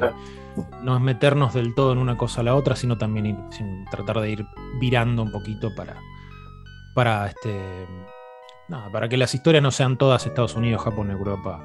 no 0.82 0.96
es 0.96 1.01
meternos 1.01 1.53
del 1.53 1.74
todo 1.75 1.94
en 1.94 1.98
una 1.98 2.17
cosa 2.17 2.41
a 2.41 2.44
la 2.44 2.55
otra, 2.55 2.75
sino 2.75 2.98
también 2.98 3.50
tratar 3.91 4.22
de 4.22 4.32
ir 4.32 4.46
virando 4.79 5.24
un 5.24 5.32
poquito 5.32 5.74
para, 5.75 5.96
para, 6.94 7.27
este, 7.27 7.88
para 8.91 9.10
que 9.10 9.17
las 9.17 9.34
historias 9.34 9.63
no 9.63 9.72
sean 9.72 9.98
todas 9.98 10.25
Estados 10.25 10.55
Unidos, 10.55 10.82
Japón, 10.84 11.12
Europa 11.12 11.62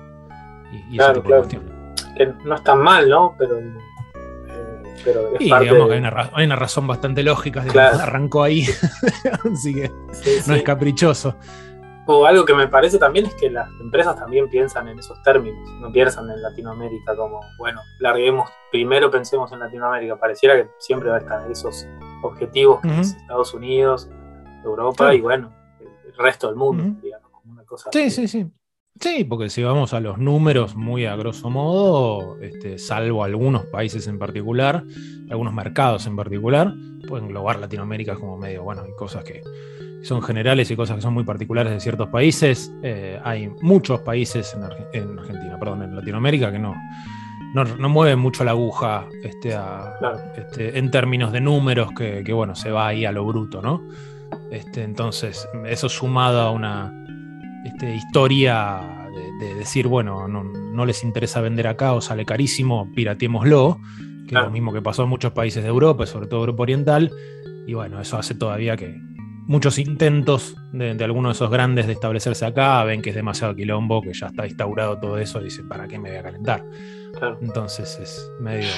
y, 0.91 0.99
ese 0.99 1.13
tipo 1.15 1.29
de 1.29 1.39
cuestiones. 1.39 1.73
Que 2.17 2.27
no 2.45 2.55
están 2.55 2.81
mal, 2.81 3.09
¿no? 3.09 3.35
Pero 3.39 3.59
pero 5.05 5.31
digamos 5.39 5.89
que 5.89 5.95
hay 6.35 6.47
una, 6.47 6.57
razón 6.57 6.87
bastante 6.87 7.23
lógica, 7.23 7.65
arrancó 8.01 8.43
ahí, 8.43 8.67
así 9.53 9.75
que 9.75 9.91
no 10.47 10.55
es 10.55 10.63
caprichoso. 10.63 11.37
O 12.07 12.27
algo 12.27 12.45
que 12.45 12.55
me 12.55 12.67
parece 12.67 12.99
también 12.99 13.27
es 13.27 13.35
que 13.35 13.51
las 13.51 13.69
empresas 13.81 14.17
también 14.17 14.49
piensan 14.49 14.89
en 14.89 14.99
esos 14.99 15.23
términos, 15.23 15.61
no 15.81 15.93
piensan 15.93 16.29
en 16.29 16.43
Latinoamérica 16.43 17.15
como, 17.15 17.41
bueno, 17.59 17.83
larguemos, 18.01 18.51
primero 18.73 19.11
pensemos 19.11 19.53
en 19.53 19.61
Latinoamérica, 19.61 20.17
pareciera 20.17 20.57
que 20.57 20.71
siempre 20.79 21.09
va 21.09 21.17
a 21.17 21.21
estar 21.21 21.51
esos 21.51 21.87
objetivos 22.23 22.81
que 22.81 23.01
es 23.01 23.15
Estados 23.15 23.55
Unidos, 23.55 24.11
Europa 24.65 25.15
y 25.15 25.21
bueno, 25.21 25.53
el 25.79 26.17
resto 26.17 26.49
del 26.49 26.57
mundo, 26.57 27.01
digamos, 27.01 27.31
como 27.31 27.53
una 27.53 27.65
cosa. 27.65 27.91
Sí, 27.93 28.11
sí, 28.11 28.27
sí. 28.27 28.51
Sí, 28.99 29.25
porque 29.25 29.49
si 29.49 29.63
vamos 29.63 29.95
a 29.95 30.01
los 30.01 30.19
números 30.19 30.75
muy 30.75 31.07
a 31.07 31.17
grosso 31.17 31.49
modo, 31.49 32.39
este, 32.41 32.79
salvo 32.79 33.25
algunos 33.25 33.67
países 33.67 34.07
en 34.07 34.19
particular, 34.19 34.85
algunos 35.31 35.55
mercados 35.55 36.07
en 36.07 36.17
particular, 36.17 36.75
pueden 37.09 37.27
englobar 37.27 37.59
Latinoamérica 37.59 38.17
como 38.17 38.37
medio, 38.37 38.63
bueno, 38.63 38.83
hay 38.83 38.93
cosas 38.93 39.25
que 39.25 39.43
son 40.03 40.23
generales 40.23 40.71
y 40.71 40.77
cosas 40.77 40.97
que 40.97 41.03
son 41.03 41.15
muy 41.15 41.25
particulares 41.25 41.73
de 41.73 41.81
ciertos 41.81 42.09
países. 42.09 42.73
Eh, 42.83 43.19
hay 43.23 43.49
muchos 43.61 44.01
países 44.01 44.55
en, 44.55 44.65
Argentina, 44.65 45.59
perdón, 45.59 45.83
en 45.83 45.97
Latinoamérica 45.97 46.51
que 46.51 46.59
no, 46.59 46.75
no, 47.55 47.89
mueven 47.89 48.19
mucho 48.19 48.45
la 48.45 48.53
aguja 48.53 49.07
este, 49.23 49.57
este, 50.37 50.79
en 50.79 50.91
términos 50.91 51.33
de 51.33 51.41
números 51.41 51.91
que, 51.97 52.33
bueno, 52.33 52.55
se 52.55 52.71
va 52.71 52.89
ahí 52.89 53.05
a 53.05 53.13
lo 53.13 53.25
bruto, 53.25 53.61
¿no? 53.61 53.83
Este, 54.51 54.83
entonces, 54.83 55.49
eso 55.67 55.89
sumado 55.89 56.41
a 56.41 56.51
una 56.51 57.00
este, 57.65 57.95
historia 57.95 59.09
de, 59.41 59.55
decir, 59.55 59.87
bueno, 59.87 60.29
no, 60.29 60.85
les 60.87 61.03
interesa 61.05 61.41
vender 61.41 61.67
acá 61.67 61.95
o 61.95 62.01
sale 62.01 62.25
carísimo, 62.25 62.91
pirateémoslo, 62.95 63.81
que 64.29 64.35
es 64.35 64.43
lo 64.43 64.51
mismo 64.51 64.73
que 64.73 64.83
pasó 64.83 65.03
en 65.05 65.09
muchos 65.09 65.33
países 65.33 65.63
de 65.63 65.69
Europa, 65.69 66.07
sobre 66.07 66.27
todo 66.27 66.41
Europa 66.41 66.63
Oriental, 66.63 67.11
y 67.67 67.75
bueno, 67.75 68.01
eso 68.01 68.19
hace 68.19 68.35
todavía 68.35 68.77
que, 68.77 69.01
muchos 69.47 69.79
intentos 69.79 70.57
de, 70.73 70.97
algunos 71.03 71.33
de 71.33 71.37
esos 71.37 71.51
grandes 71.51 71.87
de 71.87 71.95
establecerse 71.95 72.47
acá, 72.47 72.85
ven 72.85 73.03
que 73.03 73.11
es 73.11 73.17
demasiado 73.17 73.55
quilombo, 73.55 74.01
que 74.01 74.13
ya 74.13 74.29
está 74.29 74.47
instaurado 74.47 74.99
todo 74.99 75.19
eso, 75.19 75.41
y 75.41 75.45
dicen, 75.45 75.69
¿para 75.69 75.89
qué 75.89 75.99
me 75.99 76.11
voy 76.11 76.19
a 76.19 76.23
calentar? 76.23 76.65
Entonces 77.43 77.99
es 78.01 78.31
medio 78.41 78.69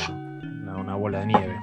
una, 0.62 0.94
bola 0.96 1.20
de 1.20 1.26
nieve. 1.26 1.56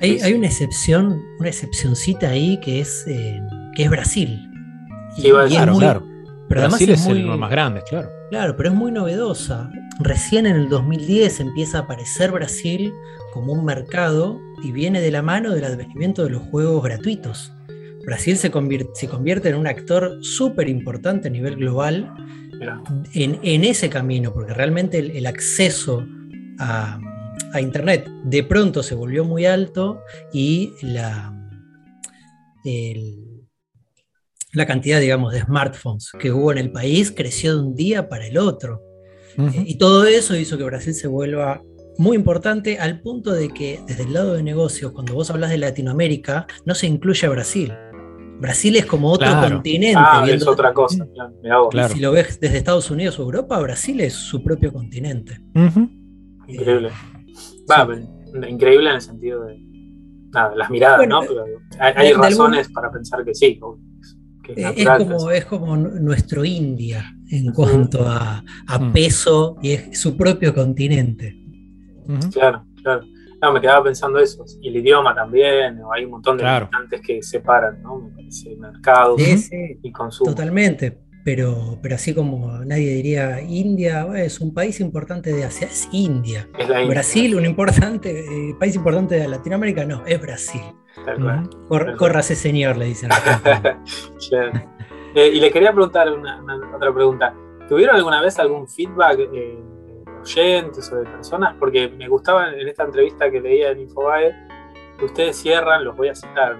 Hay, 0.00 0.32
una 0.32 0.46
excepción, 0.46 1.20
una 1.38 1.48
excepcioncita 1.48 2.30
ahí 2.30 2.58
que 2.60 2.80
es, 2.80 3.04
eh, 3.08 3.40
que 3.74 3.84
es 3.84 3.90
Brasil. 3.90 4.40
Y, 5.16 5.22
claro, 5.22 5.76
claro. 5.76 6.11
Pero 6.52 6.68
Brasil 6.68 6.90
es, 6.90 7.06
el 7.06 7.24
más 7.24 7.50
grande, 7.50 7.82
claro. 7.88 8.10
Claro, 8.28 8.56
pero 8.56 8.68
es 8.68 8.74
muy 8.74 8.92
novedosa. 8.92 9.70
Recién 10.00 10.44
en 10.44 10.56
el 10.56 10.68
2010 10.68 11.40
empieza 11.40 11.78
a 11.78 11.80
aparecer 11.82 12.30
Brasil 12.30 12.92
como 13.32 13.54
un 13.54 13.64
mercado 13.64 14.38
y 14.62 14.70
viene 14.70 15.00
de 15.00 15.10
la 15.10 15.22
mano 15.22 15.54
del 15.54 15.64
advenimiento 15.64 16.24
de 16.24 16.30
los 16.30 16.42
juegos 16.42 16.84
gratuitos. 16.84 17.52
Brasil 18.04 18.36
se 18.36 18.50
convierte, 18.50 19.48
en 19.48 19.54
un 19.54 19.66
actor 19.66 20.18
súper 20.22 20.68
importante 20.68 21.28
a 21.28 21.30
nivel 21.30 21.56
global 21.56 22.12
en, 23.14 23.64
ese 23.64 23.88
camino, 23.88 24.34
porque 24.34 24.52
realmente 24.52 24.98
el, 24.98 25.26
acceso 25.26 26.04
a, 26.58 27.00
Internet 27.60 28.08
de 28.24 28.44
pronto 28.44 28.82
se 28.82 28.94
volvió 28.94 29.24
muy 29.24 29.46
alto 29.46 30.00
y 30.32 30.72
la, 30.82 31.32
la 34.52 34.66
cantidad, 34.66 35.00
digamos, 35.00 35.32
de 35.32 35.40
smartphones 35.40 36.12
que 36.18 36.30
hubo 36.30 36.52
en 36.52 36.58
el 36.58 36.72
país 36.72 37.12
creció 37.14 37.56
de 37.56 37.62
un 37.62 37.74
día 37.74 38.08
para 38.08 38.26
el 38.26 38.38
otro. 38.38 38.82
Eh, 39.38 39.64
y 39.66 39.78
todo 39.78 40.04
eso 40.04 40.36
hizo 40.36 40.58
que 40.58 40.64
Brasil 40.64 40.94
se 40.94 41.08
vuelva 41.08 41.62
muy 41.96 42.16
importante 42.16 42.78
al 42.78 43.00
punto 43.00 43.32
de 43.32 43.48
que 43.48 43.80
desde 43.86 44.04
el 44.04 44.12
lado 44.12 44.34
de 44.34 44.42
negocios, 44.42 44.92
cuando 44.92 45.14
vos 45.14 45.30
hablas 45.30 45.50
de 45.50 45.58
Latinoamérica, 45.58 46.46
no 46.66 46.74
se 46.74 46.86
incluye 46.86 47.26
a 47.26 47.30
Brasil. 47.30 47.72
Brasil 48.40 48.76
es 48.76 48.86
como 48.86 49.10
otro 49.10 49.28
continente. 49.40 50.00
Ah, 50.04 50.26
es 50.28 50.46
otra 50.46 50.72
cosa. 50.74 51.06
Si 51.90 52.00
lo 52.00 52.12
ves 52.12 52.40
desde 52.40 52.58
Estados 52.58 52.90
Unidos 52.90 53.18
o 53.18 53.22
Europa, 53.22 53.58
Brasil 53.60 54.00
es 54.00 54.14
su 54.14 54.42
propio 54.42 54.72
continente. 54.72 55.38
Increíble. 56.48 56.90
increíble 58.48 58.90
en 58.90 58.96
el 58.96 59.00
sentido 59.00 59.44
de 59.44 59.58
nada, 60.32 60.56
las 60.56 60.70
miradas, 60.70 61.06
¿no? 61.06 61.20
hay, 61.78 62.12
razones 62.14 62.68
para 62.70 62.90
pensar 62.90 63.24
que 63.24 63.34
sí. 63.34 63.60
Eh, 63.60 63.91
es, 64.48 64.88
como, 64.88 65.30
es 65.30 65.44
como 65.44 65.76
nuestro 65.76 66.44
India 66.44 67.14
en 67.30 67.52
cuanto 67.52 68.06
a, 68.06 68.42
mm. 68.80 68.92
peso 68.92 69.56
y 69.62 69.72
es 69.72 70.00
su 70.00 70.16
propio 70.16 70.54
continente. 70.54 71.36
Claro, 72.32 72.64
claro. 72.82 73.04
No, 73.40 73.52
me 73.52 73.60
quedaba 73.60 73.84
pensando 73.84 74.20
eso. 74.20 74.44
Y 74.60 74.68
el 74.68 74.76
idioma 74.76 75.14
también, 75.14 75.80
hay 75.92 76.04
un 76.04 76.12
montón 76.12 76.36
de 76.36 76.44
claro. 76.44 76.70
que 77.04 77.22
separan, 77.22 77.82
¿no? 77.82 77.98
Me 77.98 78.10
parece, 78.10 78.56
mercado 78.56 79.16
y 79.18 79.90
consumo. 79.90 80.30
Totalmente. 80.30 80.98
Pero, 81.24 81.78
pero 81.80 81.94
así 81.94 82.14
como 82.14 82.64
nadie 82.64 82.94
diría 82.94 83.40
India, 83.40 84.06
es 84.16 84.40
un 84.40 84.52
país 84.52 84.80
importante 84.80 85.32
de 85.32 85.44
Asia, 85.44 85.68
es 85.68 85.88
India. 85.92 86.48
Brasil, 86.88 87.36
un 87.36 87.44
importante, 87.44 88.20
eh, 88.20 88.56
país 88.58 88.74
importante 88.74 89.14
de 89.14 89.28
Latinoamérica, 89.28 89.84
no, 89.84 90.04
es 90.04 90.20
Brasil. 90.20 90.62
Señor, 92.34 92.76
le 92.76 92.86
dicen. 92.86 93.10
Eh, 95.14 95.28
y 95.28 95.40
le 95.40 95.50
quería 95.50 95.72
preguntar 95.72 96.10
una, 96.10 96.42
otra 96.74 96.90
pregunta. 96.90 97.34
¿Tuvieron 97.68 97.96
alguna 97.96 98.22
vez 98.22 98.38
algún 98.38 98.66
feedback 98.66 99.18
eh, 99.18 99.62
oyentes 100.22 100.90
o 100.92 100.96
de 100.96 101.04
personas, 101.04 101.54
porque 101.58 101.88
me 101.88 102.08
gustaba 102.08 102.50
en 102.50 102.66
esta 102.68 102.84
entrevista 102.84 103.30
que 103.30 103.40
leía 103.40 103.70
en 103.70 103.80
Infobae, 103.80 104.34
que 104.98 105.04
ustedes 105.04 105.36
cierran, 105.36 105.84
los 105.84 105.96
voy 105.96 106.08
a 106.08 106.14
citar, 106.14 106.56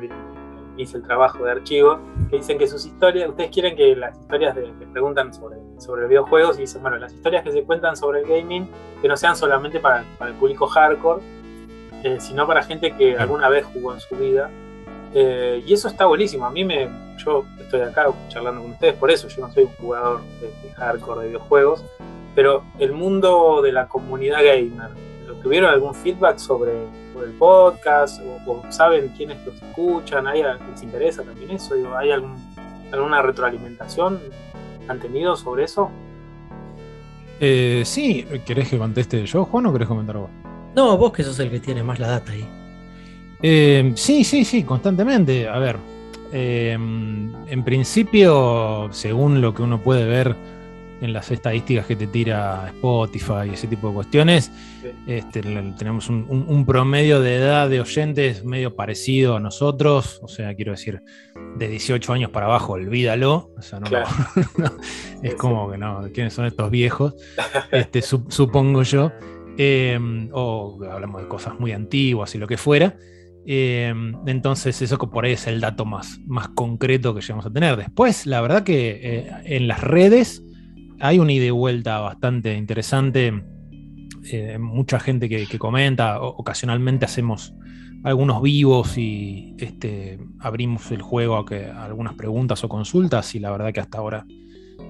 hice 0.76 0.96
el 0.96 1.02
trabajo 1.02 1.44
de 1.44 1.52
archivo, 1.52 1.98
que 2.30 2.36
dicen 2.36 2.58
que 2.58 2.66
sus 2.66 2.84
historias, 2.86 3.28
ustedes 3.28 3.50
quieren 3.50 3.76
que 3.76 3.94
las 3.94 4.18
historias 4.18 4.54
de, 4.54 4.72
que 4.78 4.86
preguntan 4.86 5.32
sobre, 5.32 5.58
sobre 5.78 6.08
videojuegos 6.08 6.58
y 6.58 6.62
dicen, 6.62 6.82
bueno, 6.82 6.96
las 6.96 7.12
historias 7.12 7.42
que 7.42 7.52
se 7.52 7.62
cuentan 7.62 7.96
sobre 7.96 8.20
el 8.20 8.26
gaming, 8.26 8.68
que 9.00 9.08
no 9.08 9.16
sean 9.16 9.36
solamente 9.36 9.80
para, 9.80 10.04
el 10.20 10.34
público 10.34 10.66
hardcore, 10.66 11.22
eh, 12.02 12.18
sino 12.20 12.46
para 12.46 12.62
gente 12.62 12.92
que 12.92 13.16
alguna 13.16 13.48
vez 13.48 13.64
jugó 13.66 13.94
en 13.94 14.00
su 14.00 14.16
vida. 14.16 14.50
Eh, 15.14 15.62
y 15.66 15.72
eso 15.72 15.88
está 15.88 16.06
buenísimo. 16.06 16.46
A 16.46 16.50
mí 16.50 16.64
me. 16.64 16.88
Yo 17.18 17.44
estoy 17.60 17.82
acá 17.82 18.06
charlando 18.28 18.62
con 18.62 18.72
ustedes 18.72 18.94
por 18.94 19.10
eso. 19.10 19.28
Yo 19.28 19.46
no 19.46 19.52
soy 19.52 19.64
un 19.64 19.72
jugador 19.74 20.22
de 20.40 20.72
hardcore 20.72 21.22
de 21.22 21.28
videojuegos 21.28 21.84
pero 22.34 22.64
el 22.78 22.92
mundo 22.92 23.60
de 23.62 23.72
la 23.72 23.88
comunidad 23.88 24.38
gamer, 24.38 24.90
¿tuvieron 25.42 25.70
algún 25.70 25.94
feedback 25.94 26.38
sobre, 26.38 26.72
el 26.72 27.32
podcast? 27.38 28.20
O, 28.46 28.62
saben 28.70 29.08
quiénes 29.16 29.44
los 29.44 29.54
escuchan? 29.62 30.26
¿Hay, 30.26 30.42
¿Les 30.42 30.82
interesa 30.82 31.22
también 31.22 31.50
eso? 31.50 31.74
¿Hay 31.96 32.10
alguna 32.10 33.22
retroalimentación? 33.22 34.20
¿Han 34.88 34.98
tenido 34.98 35.36
sobre 35.36 35.64
eso? 35.64 35.90
Eh, 37.38 37.82
sí, 37.84 38.24
¿querés 38.46 38.70
que 38.70 38.78
conteste 38.78 39.26
yo, 39.26 39.44
Juan, 39.44 39.66
o 39.66 39.72
querés 39.72 39.88
comentar 39.88 40.16
vos? 40.16 40.30
No, 40.74 40.96
vos 40.96 41.12
que 41.12 41.22
sos 41.22 41.38
el 41.40 41.50
que 41.50 41.60
tiene 41.60 41.82
más 41.82 41.98
la 41.98 42.08
data 42.08 42.32
ahí. 42.32 42.46
Eh, 43.42 43.92
sí, 43.96 44.24
sí, 44.24 44.44
sí, 44.44 44.62
constantemente. 44.62 45.48
A 45.48 45.58
ver, 45.58 45.76
eh, 46.32 46.72
en 46.72 47.64
principio, 47.64 48.88
según 48.92 49.40
lo 49.40 49.52
que 49.52 49.62
uno 49.62 49.82
puede 49.82 50.04
ver 50.04 50.34
en 51.02 51.12
las 51.12 51.32
estadísticas 51.32 51.84
que 51.84 51.96
te 51.96 52.06
tira 52.06 52.68
Spotify 52.68 53.50
y 53.50 53.54
ese 53.54 53.66
tipo 53.66 53.88
de 53.88 53.94
cuestiones, 53.94 54.52
este, 55.08 55.42
tenemos 55.42 56.08
un, 56.08 56.64
promedio 56.64 57.20
de 57.20 57.38
edad 57.38 57.68
de 57.68 57.80
oyentes 57.80 58.44
medio 58.44 58.76
parecido 58.76 59.34
a 59.34 59.40
nosotros, 59.40 60.20
o 60.22 60.28
sea, 60.28 60.54
quiero 60.54 60.70
decir, 60.70 61.02
de 61.56 61.66
18 61.66 62.12
años 62.12 62.30
para 62.30 62.46
abajo, 62.46 62.74
olvídalo, 62.74 63.50
o 63.58 63.62
sea, 63.62 63.80
no, 63.80 63.88
es 65.24 65.34
como 65.34 65.72
que 65.72 65.76
no, 65.76 66.08
¿quiénes 66.14 66.34
son 66.34 66.46
estos 66.46 66.70
viejos? 66.70 67.16
Este, 67.72 68.00
supongo 68.00 68.84
yo, 68.84 69.10
em, 69.58 70.28
o 70.32 70.78
hablamos 70.90 71.22
de 71.22 71.28
cosas 71.28 71.58
muy 71.58 71.72
antiguas 71.72 72.34
y 72.34 72.38
lo 72.38 72.46
que 72.46 72.56
fuera. 72.56 72.96
Em, 73.44 74.14
entonces, 74.26 74.80
eso 74.82 74.98
por 74.98 75.24
ahí 75.24 75.32
es 75.32 75.46
el 75.46 75.60
dato 75.60 75.84
más, 75.84 76.20
más 76.26 76.48
concreto 76.48 77.14
que 77.14 77.20
llegamos 77.20 77.46
a 77.46 77.50
tener. 77.50 77.76
Después, 77.76 78.26
la 78.26 78.40
verdad 78.40 78.62
que 78.62 79.00
eh, 79.02 79.30
en 79.44 79.68
las 79.68 79.80
redes 79.80 80.44
hay 81.00 81.18
una 81.18 81.32
ida 81.32 81.46
y 81.46 81.50
vuelta 81.50 81.98
bastante 81.98 82.56
interesante. 82.56 83.42
Eh, 84.30 84.58
mucha 84.58 85.00
gente 85.00 85.28
que, 85.28 85.58
comenta, 85.58 86.20
ocasionalmente 86.20 87.04
hacemos 87.04 87.52
algunos 88.04 88.40
vivos 88.40 88.96
y 88.96 89.56
este, 89.58 90.20
abrimos 90.38 90.90
el 90.92 91.02
juego 91.02 91.36
a, 91.36 91.44
que, 91.44 91.66
algunas 91.66 92.14
preguntas 92.14 92.62
o 92.62 92.68
consultas 92.68 93.34
y 93.34 93.40
la 93.40 93.50
verdad 93.50 93.72
que 93.72 93.80
hasta 93.80 93.98
ahora 93.98 94.26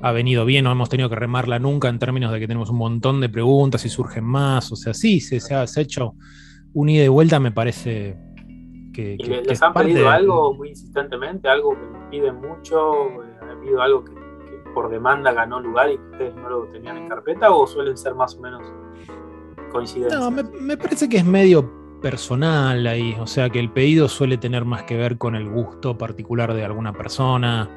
ha 0.02 0.11
venido 0.11 0.44
bien, 0.44 0.64
no 0.64 0.73
hemos 0.73 0.88
tenido 0.88 1.09
que 1.09 1.14
remarla 1.14 1.61
nunca 1.61 1.88
en 1.88 2.00
términos 2.00 2.32
de 2.32 2.40
que 2.40 2.49
tenemos 2.49 2.71
un 2.71 2.76
montón 2.76 3.21
de 3.21 3.28
preguntas 3.28 3.85
y 3.85 3.88
surgen 3.88 4.25
más, 4.25 4.73
o 4.73 4.76
sea, 4.76 4.92
sí, 4.92 5.21
se, 5.21 5.54
ha, 5.54 5.64
hecho 5.76 6.14
un 6.75 6.88
ida 6.88 7.04
y 7.04 7.09
vuelta, 7.09 7.38
me 7.38 7.52
parece 7.52 8.18
que... 8.92 9.16
les 9.47 9.62
han 9.62 9.73
pedido 9.73 10.11
algo 10.11 10.54
muy 10.54 10.71
insistentemente, 10.71 11.49
algo 11.49 11.75
que 11.75 11.99
les 11.99 12.09
piden 12.11 12.40
mucho, 12.40 13.23
eh, 13.23 13.37
ha 13.42 13.61
pedido 13.61 13.80
algo 13.80 14.04
que 14.04 14.12
por 14.75 14.90
demanda 14.90 15.32
ganó 15.32 15.61
lugar 15.61 15.90
y 15.90 15.97
que 15.97 16.11
ustedes 16.11 16.35
no 16.35 16.49
lo 16.49 16.64
tenían 16.66 16.97
en 16.97 17.09
carpeta 17.09 17.52
o 17.52 17.66
suelen 17.66 17.97
ser 17.97 18.14
más 18.16 18.35
o 18.35 18.40
menos 18.40 18.62
coincidentes? 19.71 20.18
No, 20.18 20.30
me, 20.30 20.76
parece 20.76 21.09
que 21.09 21.18
es 21.18 21.25
medio 21.25 21.71
personal 22.00 22.85
ahí, 22.88 23.16
o 23.21 23.28
sea 23.28 23.50
que 23.50 23.61
el 23.61 23.71
pedido 23.71 24.09
suele 24.09 24.37
tener 24.37 24.64
más 24.64 24.82
que 24.82 24.97
ver 24.97 25.16
con 25.16 25.37
el 25.37 25.49
gusto 25.49 25.97
particular 25.97 26.54
de 26.54 26.64
alguna 26.64 26.92
persona, 26.92 27.71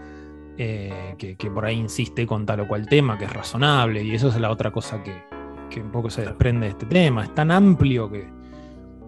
eh, 0.57 1.15
que, 1.17 1.35
por 1.51 1.65
ahí 1.65 1.77
insiste 1.77 2.25
con 2.25 2.45
tal 2.45 2.61
o 2.61 2.67
cual 2.67 2.87
tema, 2.87 3.17
que 3.17 3.25
es 3.25 3.33
razonable, 3.33 4.03
y 4.03 4.15
eso 4.15 4.29
es 4.29 4.39
la 4.39 4.51
otra 4.51 4.71
cosa 4.71 5.03
que, 5.03 5.23
que 5.69 5.81
un 5.81 5.91
poco 5.91 6.09
se 6.09 6.21
desprende 6.21 6.67
de 6.67 6.71
este 6.71 6.85
tema. 6.85 7.23
Es 7.23 7.35
tan 7.35 7.51
amplio 7.51 8.09
que, 8.09 8.27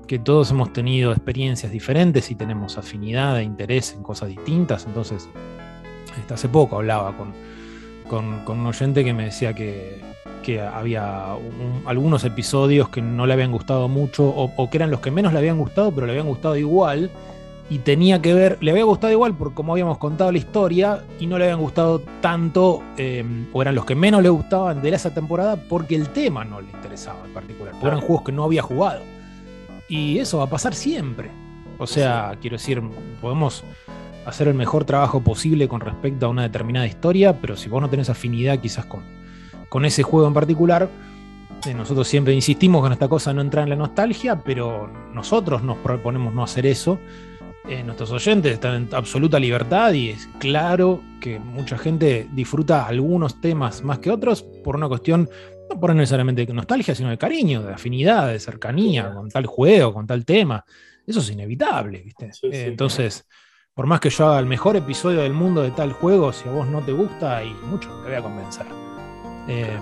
que 0.08 0.20
todos 0.20 0.52
hemos 0.52 0.74
tenido 0.74 1.12
experiencias 1.12 1.72
diferentes 1.72 2.32
y 2.32 2.36
tenemos 2.36 2.78
afinidad 2.78 3.40
e 3.40 3.44
interés 3.44 3.94
en 3.94 4.02
cosas 4.02 4.30
distintas, 4.30 4.86
entonces 4.86 5.30
hasta 6.18 6.36
hace 6.36 6.50
poco 6.50 6.78
hablaba 6.78 7.16
con, 7.16 7.34
con, 8.08 8.60
un 8.60 8.66
oyente 8.66 9.04
que 9.04 9.14
me 9.14 9.26
decía 9.26 9.54
que, 9.54 10.06
había 10.74 11.34
algunos 11.86 12.24
episodios 12.24 12.88
que 12.88 13.02
no 13.02 13.26
le 13.26 13.34
habían 13.34 13.52
gustado 13.52 13.90
mucho 13.90 14.24
o, 14.26 14.70
que 14.70 14.78
eran 14.78 14.90
los 14.90 15.02
que 15.02 15.12
menos 15.12 15.34
le 15.34 15.40
habían 15.40 15.58
gustado, 15.58 15.92
pero 15.92 16.08
le 16.08 16.14
habían 16.14 16.28
gustado 16.28 16.56
igual. 16.56 17.12
Y 17.70 17.80
tenía 17.80 18.22
que 18.22 18.34
ver, 18.34 18.58
le 18.62 18.72
había 18.72 18.86
gustado 18.86 19.12
igual 19.12 19.36
por 19.36 19.54
cómo 19.54 19.74
habíamos 19.74 19.98
contado 19.98 20.32
la 20.32 20.38
historia 20.38 21.04
y 21.20 21.28
no 21.28 21.38
le 21.38 21.46
habían 21.46 21.60
gustado 21.60 22.02
tanto, 22.22 22.82
em, 22.96 23.48
o 23.52 23.62
eran 23.62 23.76
los 23.76 23.84
que 23.84 23.96
menos 23.96 24.24
le 24.24 24.30
gustaban 24.30 24.82
de 24.82 24.90
esa 24.90 25.14
temporada 25.14 25.58
porque 25.68 25.96
el 25.96 26.10
tema 26.10 26.46
no 26.46 26.62
le 26.62 26.70
interesaba 26.70 27.26
en 27.26 27.34
particular, 27.34 27.74
porque 27.74 27.88
eran 27.88 28.00
juegos 28.00 28.24
que 28.24 28.32
no 28.32 28.46
había 28.46 28.62
jugado. 28.62 29.02
Y 29.90 30.20
eso 30.20 30.38
va 30.38 30.46
a 30.46 30.50
pasar 30.50 30.74
siempre. 30.74 31.30
O 31.78 31.88
sea, 31.88 32.38
quiero 32.42 32.56
decir, 32.56 32.82
podemos 33.22 33.64
hacer 34.26 34.48
el 34.48 34.54
mejor 34.54 34.84
trabajo 34.86 35.22
posible 35.22 35.68
con 35.68 35.80
respecto 35.82 36.26
a 36.26 36.30
una 36.30 36.44
determinada 36.44 36.88
historia, 36.88 37.40
pero 37.40 37.56
si 37.56 37.70
vos 37.70 37.82
no 37.82 37.90
tenés 37.90 38.10
afinidad 38.10 38.60
quizás 38.60 38.86
con, 38.86 39.04
con 39.70 39.86
ese 39.86 40.04
juego 40.04 40.28
en 40.28 40.34
particular, 40.34 40.90
eh, 41.66 41.74
nosotros 41.74 42.08
siempre 42.08 42.34
insistimos 42.34 42.86
que 42.86 42.94
esta 42.94 43.08
cosa 43.08 43.34
no 43.34 43.42
entra 43.42 43.64
en 43.64 43.70
la 43.70 43.76
nostalgia, 43.76 44.42
pero 44.44 44.90
nosotros 45.14 45.64
nos 45.64 45.78
proponemos 45.78 46.34
no 46.34 46.44
hacer 46.44 46.66
eso. 46.66 47.00
Eh, 47.70 47.84
nuestros 47.84 48.12
oyentes 48.12 48.54
están 48.54 48.76
en 48.76 48.96
absoluta 48.96 49.38
libertad 49.38 49.92
y 49.92 50.12
es 50.12 50.30
claro 50.40 51.04
que 51.20 51.38
mucha 51.38 51.78
gente 51.78 52.30
disfruta 52.32 52.86
algunos 52.88 53.42
temas 53.42 53.84
más 53.84 54.00
que 54.00 54.10
otros 54.10 54.44
por 54.64 54.78
una 54.78 54.88
cuestión, 54.88 55.30
no 55.70 55.78
por 55.78 55.94
necesariamente 55.94 56.46
de 56.46 56.54
nostalgia, 56.54 56.96
sino 56.96 57.10
de 57.10 57.18
cariño, 57.18 57.64
de 57.64 57.74
afinidad, 57.74 58.30
de 58.30 58.40
cercanía 58.40 59.14
con 59.14 59.30
tal 59.30 59.48
juego, 59.48 59.94
con 59.94 60.08
tal 60.08 60.24
tema. 60.24 60.64
Eso 61.06 61.20
es 61.20 61.30
inevitable, 61.30 62.04
¿viste? 62.04 62.32
Eh, 62.44 62.68
entonces, 62.68 63.28
por 63.74 63.86
más 63.86 64.00
que 64.00 64.10
yo 64.10 64.28
haga 64.28 64.40
el 64.40 64.46
mejor 64.46 64.78
episodio 64.78 65.22
del 65.22 65.34
mundo 65.34 65.62
de 65.62 65.72
tal 65.72 65.92
juego, 65.92 66.32
si 66.32 66.48
a 66.48 66.54
vos 66.54 66.68
no 66.70 66.80
te 66.80 66.94
gusta, 66.94 67.44
y 67.44 67.54
mucho 67.66 67.90
te 68.02 68.08
voy 68.08 68.18
a 68.18 68.22
convencer. 68.22 68.66
Eh, 69.50 69.78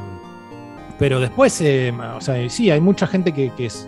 pero 0.98 1.20
después, 1.20 1.54
o 1.62 2.22
sea, 2.22 2.50
sí, 2.50 2.72
hay 2.72 2.82
mucha 2.82 3.06
gente 3.06 3.32
que, 3.32 3.52
es 3.60 3.88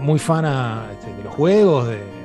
muy 0.00 0.18
fana 0.18 0.88
este, 0.92 1.14
de 1.14 1.22
los 1.22 1.34
juegos, 1.34 1.86
de, 1.86 2.17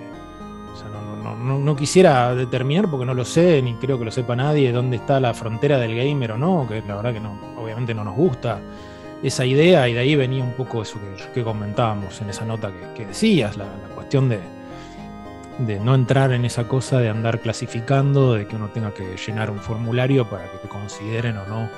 no, 1.36 1.76
quisiera 1.76 2.36
determinar, 2.36 2.90
porque 2.90 3.06
no 3.06 3.14
lo 3.14 3.26
sé, 3.26 3.62
ni 3.62 3.76
creo 3.76 4.00
que 4.00 4.06
lo 4.06 4.12
sepa 4.12 4.36
nadie, 4.36 4.72
dónde 4.72 4.98
está 4.98 5.20
la 5.20 5.34
frontera 5.34 5.78
del 5.78 5.96
gamer 5.96 6.34
o 6.34 6.38
no, 6.38 6.68
que 6.68 6.82
la 6.88 6.96
verdad 6.96 7.14
que 7.14 7.20
no, 7.20 7.38
obviamente 7.58 7.94
no 7.94 8.04
nos 8.04 8.16
gusta 8.16 8.60
esa 9.22 9.46
idea, 9.46 9.88
y 9.88 9.94
de 9.94 10.00
ahí 10.00 10.16
venía 10.16 10.44
un 10.44 10.54
poco 10.54 10.82
eso 10.82 11.00
que, 11.34 11.44
comentábamos 11.44 12.22
en 12.22 12.30
esa 12.30 12.46
nota 12.46 12.72
que, 12.96 13.06
decías, 13.06 13.58
la 13.58 13.66
cuestión 13.96 14.30
de 14.30 14.40
de 15.58 15.80
no 15.80 15.94
entrar 15.96 16.32
en 16.32 16.46
esa 16.46 16.68
cosa 16.68 17.00
de 17.00 17.10
andar 17.10 17.40
clasificando, 17.40 18.34
de 18.34 18.48
que 18.48 18.56
uno 18.56 18.70
tenga 18.70 18.94
que 18.94 19.16
llenar 19.16 19.52
un 19.52 19.60
formulario 19.60 20.28
para 20.30 20.52
que 20.52 20.58
te 20.58 20.68
consideren 20.68 21.38
o 21.38 21.46
no 21.46 21.70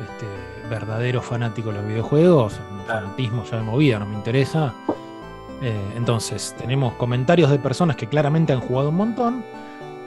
este, 0.00 0.26
verdadero 0.68 1.22
fanático 1.22 1.70
de 1.70 1.78
los 1.78 1.86
videojuegos, 1.86 2.60
un 2.70 2.84
fanatismo 2.86 3.44
ya 3.44 3.56
de 3.56 3.62
movida, 3.62 3.98
no 3.98 4.06
me 4.06 4.14
interesa. 4.14 4.74
Eh, 5.60 5.92
entonces, 5.96 6.54
tenemos 6.58 6.94
comentarios 6.94 7.50
de 7.50 7.58
personas 7.58 7.96
que 7.96 8.06
claramente 8.06 8.52
han 8.52 8.60
jugado 8.60 8.90
un 8.90 8.96
montón, 8.96 9.44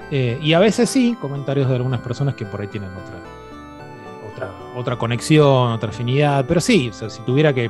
eh, 0.09 0.37
y 0.41 0.53
a 0.53 0.59
veces 0.59 0.89
sí, 0.89 1.17
comentarios 1.19 1.69
de 1.69 1.75
algunas 1.75 2.01
personas 2.01 2.35
que 2.35 2.45
por 2.45 2.61
ahí 2.61 2.67
tienen 2.67 2.89
otra, 2.91 3.17
eh, 3.17 4.31
otra, 4.31 4.51
otra 4.75 4.97
conexión, 4.97 5.71
otra 5.71 5.89
afinidad, 5.89 6.45
pero 6.47 6.61
sí, 6.61 6.91
si 6.93 7.21
tuviera 7.21 7.53
que, 7.53 7.69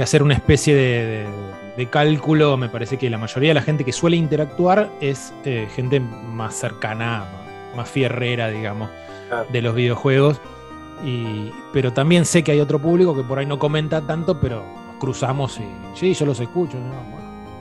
hacer 0.00 0.22
una 0.22 0.32
especie 0.32 0.74
de 0.74 1.26
de 1.76 1.88
cálculo, 1.88 2.56
me 2.56 2.68
parece 2.68 2.96
que 2.96 3.08
la 3.10 3.18
mayoría 3.18 3.50
de 3.50 3.54
la 3.54 3.62
gente 3.62 3.84
que 3.84 3.92
suele 3.92 4.16
interactuar 4.16 4.90
es 5.00 5.32
gente 5.74 6.00
más 6.00 6.54
cercana, 6.54 7.24
más, 7.76 7.88
fierrera, 7.88 8.48
digamos, 8.48 8.90
de 9.50 9.62
los 9.62 9.74
videojuegos. 9.74 10.40
Y, 11.04 11.50
pero 11.72 11.92
también 11.92 12.24
sé 12.24 12.42
que 12.42 12.52
hay 12.52 12.60
otro 12.60 12.78
público 12.78 13.16
que 13.16 13.22
por 13.22 13.38
ahí 13.38 13.46
no 13.46 13.58
comenta 13.58 14.02
tanto, 14.02 14.40
pero 14.40 14.79
cruzamos 15.00 15.58
y 15.58 15.68
sí, 15.94 16.14
yo 16.14 16.26
los 16.26 16.38
escucho. 16.38 16.78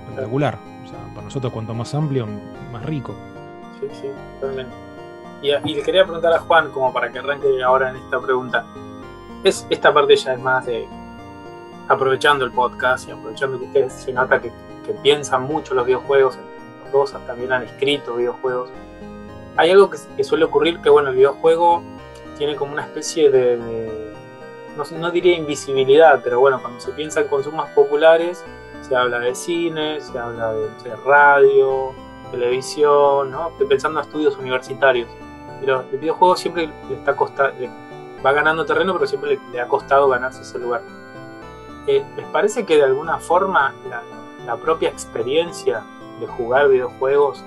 espectacular. 0.09 0.59
O 0.83 0.87
sea, 0.87 0.99
para 1.15 1.23
nosotros 1.23 1.51
cuanto 1.51 1.73
más 1.73 1.95
amplio, 1.95 2.27
más 2.71 2.85
rico. 2.85 3.15
Sí, 3.79 3.87
sí, 3.99 4.07
totalmente. 4.39 4.75
Y, 5.41 5.49
y, 5.71 5.75
le 5.75 5.81
quería 5.81 6.03
preguntar 6.03 6.33
a 6.33 6.39
Juan, 6.39 6.69
como 6.69 6.93
para 6.93 7.11
que 7.11 7.19
arranque 7.19 7.47
ahora 7.63 7.89
en 7.89 7.95
esta 7.95 8.19
pregunta. 8.19 8.65
Es, 9.43 9.65
esta 9.69 9.93
parte 9.93 10.15
ya 10.17 10.33
es 10.33 10.39
más 10.39 10.65
de 10.65 10.85
aprovechando 11.87 12.45
el 12.45 12.51
podcast 12.51 13.07
y 13.09 13.11
aprovechando 13.11 13.57
que 13.57 13.65
ustedes 13.65 13.93
se 13.93 14.13
nota 14.13 14.39
que, 14.39 14.51
piensan 15.03 15.43
mucho 15.43 15.75
los 15.75 15.85
videojuegos, 15.85 16.35
los 16.83 16.91
dos 16.91 17.27
también 17.27 17.51
han 17.51 17.61
escrito 17.61 18.15
videojuegos. 18.15 18.71
Hay 19.55 19.69
algo 19.69 19.91
que, 19.91 20.23
suele 20.23 20.45
ocurrir 20.45 20.79
que, 20.79 20.89
bueno, 20.89 21.09
el 21.09 21.15
videojuego 21.15 21.83
tiene 22.39 22.55
como 22.55 22.73
una 22.73 22.81
especie 22.81 23.29
de, 23.29 24.15
no, 24.75 25.11
diría 25.11 25.35
invisibilidad, 25.35 26.21
pero 26.23 26.39
bueno, 26.39 26.61
cuando 26.61 26.79
se 26.79 26.91
piensa 26.91 27.21
en 27.21 27.27
consumos 27.27 27.69
populares, 27.71 28.43
se 28.81 28.95
habla 28.95 29.19
de 29.19 29.35
cine, 29.35 29.99
se 29.99 30.17
habla 30.17 30.53
de, 30.53 30.95
radio, 31.05 31.93
televisión, 32.31 33.31
¿no? 33.31 33.49
Estoy 33.49 33.67
pensando 33.67 33.99
en 33.99 34.05
estudios 34.05 34.37
universitarios. 34.37 35.09
Pero 35.59 35.83
el 35.91 35.97
videojuego 35.97 36.35
siempre 36.37 36.67
le 36.89 36.95
está 36.95 37.15
va 38.25 38.31
ganando 38.31 38.65
terreno, 38.65 38.93
pero 38.93 39.07
siempre 39.07 39.39
le 39.51 39.61
ha 39.61 39.67
costado 39.67 40.07
ganarse 40.07 40.41
ese 40.41 40.59
lugar. 40.59 40.81
Eh, 41.87 42.03
¿les 42.15 42.25
parece 42.27 42.65
que 42.65 42.77
de 42.77 42.83
alguna 42.83 43.17
forma 43.19 43.73
la, 43.89 44.55
propia 44.57 44.89
experiencia 44.89 45.83
de 46.19 46.25
jugar 46.25 46.69
videojuegos 46.69 47.43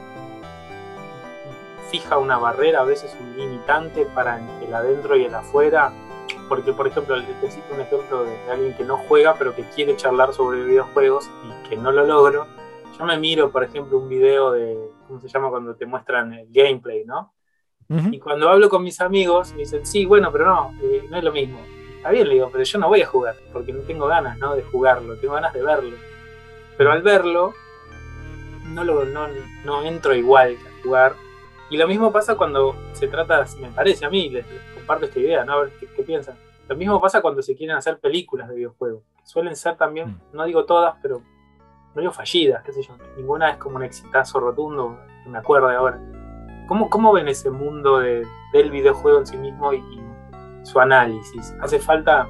fija 1.91 2.17
una 2.17 2.39
barrera, 2.39 2.81
a 2.81 2.85
veces 2.85 3.17
un 3.21 3.37
limitante 3.37 4.07
para 4.07 4.41
el 4.61 4.75
adentro 4.75 5.17
y 5.17 5.25
el 5.25 5.35
afuera? 5.35 5.93
Porque 6.53 6.75
por 6.75 6.87
ejemplo, 6.87 7.17
necesito 7.17 7.73
un 7.73 7.81
ejemplo 7.81 8.25
de 8.25 8.51
alguien 8.51 8.75
que 8.75 8.85
no 8.85 8.99
juega, 8.99 9.37
pero 9.39 9.57
que 9.57 9.63
quiere 9.75 9.97
charlar 9.97 10.35
sobre 10.35 10.63
videojuegos 10.63 11.31
y 11.47 11.69
que 11.71 11.79
no 11.79 11.91
lo 11.93 12.05
logro. 12.05 12.47
Yo 12.99 13.07
me 13.07 13.17
miro, 13.17 13.51
por 13.51 13.65
ejemplo, 13.65 13.97
un 13.97 14.07
video 14.07 14.51
de, 14.51 14.77
¿cómo 15.09 15.19
se 15.19 15.29
llama? 15.29 15.49
Cuando 15.49 15.75
te 15.77 15.87
muestran 15.87 16.35
el 16.35 16.49
gameplay, 16.53 17.07
¿no? 17.07 17.33
Y 17.89 18.19
cuando 18.19 18.51
hablo 18.51 18.69
con 18.69 18.85
mis 18.85 19.01
amigos, 19.01 19.53
me 19.53 19.61
dicen, 19.61 19.87
sí, 19.87 20.05
bueno, 20.05 20.31
pero 20.31 20.45
no, 20.45 20.75
eh, 20.83 21.07
no 21.09 21.17
es 21.17 21.25
lo 21.25 21.33
mismo. 21.33 21.59
Está 21.97 22.11
bien, 22.11 22.29
le 22.29 22.35
digo, 22.35 22.51
pero 22.53 22.65
yo 22.65 22.79
no 22.79 22.89
voy 22.89 23.01
a 23.01 23.07
jugar, 23.07 23.35
porque 23.51 23.73
no 23.73 23.81
tengo 23.85 24.07
ganas, 24.07 24.37
¿no? 24.37 24.55
De 24.55 24.63
jugarlo, 24.63 25.17
tengo 25.17 25.33
ganas 25.33 25.55
de 25.55 25.63
verlo. 25.63 25.97
Pero 26.77 26.93
al 26.93 27.01
verlo, 27.01 27.55
no, 28.67 28.85
lo, 28.85 29.07
no, 29.07 29.27
no 29.65 29.83
entro 29.85 30.15
igual 30.15 30.59
a 30.67 30.83
jugar. 30.83 31.15
Y 31.71 31.79
lo 31.79 31.89
mismo 31.89 32.13
pasa 32.13 32.35
cuando 32.35 32.77
se 32.93 33.09
trata, 33.09 33.47
me 33.59 33.69
parece 33.69 34.05
a 34.05 34.11
mí, 34.11 34.29
les, 34.29 34.45
comparto 34.83 35.07
esta 35.07 35.21
idea, 35.21 35.45
¿no? 35.45 35.53
A 35.53 35.63
ver 35.63 35.73
qué, 35.79 36.03
piensan. 36.03 36.37
Lo 36.69 36.77
mismo 36.77 37.01
pasa 37.01 37.21
cuando 37.23 37.43
se 37.43 37.55
quieren 37.55 37.77
hacer 37.77 37.99
películas 37.99 38.49
de 38.49 38.57
videojuegos. 38.57 39.03
Suelen 39.25 39.57
ser 39.57 39.77
también, 39.77 40.09
mm. 40.09 40.21
no 40.37 40.45
digo 40.45 40.65
todas, 40.65 40.97
pero 41.01 41.23
no 41.95 42.01
digo 42.01 42.13
fallidas, 42.13 42.63
qué 42.63 42.73
sé 42.73 42.83
yo. 42.83 42.97
Ninguna 43.17 43.51
es 43.51 43.57
como 43.59 43.77
un 43.77 43.85
exitazo 43.85 44.41
rotundo, 44.41 44.99
me 45.27 45.39
acuerdo 45.39 45.69
de 45.69 45.77
ahora. 45.77 46.01
¿Cómo, 46.67 46.89
cómo 46.89 47.13
ven 47.13 47.29
ese 47.29 47.51
mundo 47.51 47.99
de, 47.99 48.27
del 48.53 48.71
videojuego 48.71 49.19
en 49.19 49.27
sí 49.27 49.37
mismo 49.37 49.73
y, 49.73 49.83
su 50.65 50.79
análisis? 50.79 51.55
¿Hace 51.61 51.81
falta, 51.81 52.29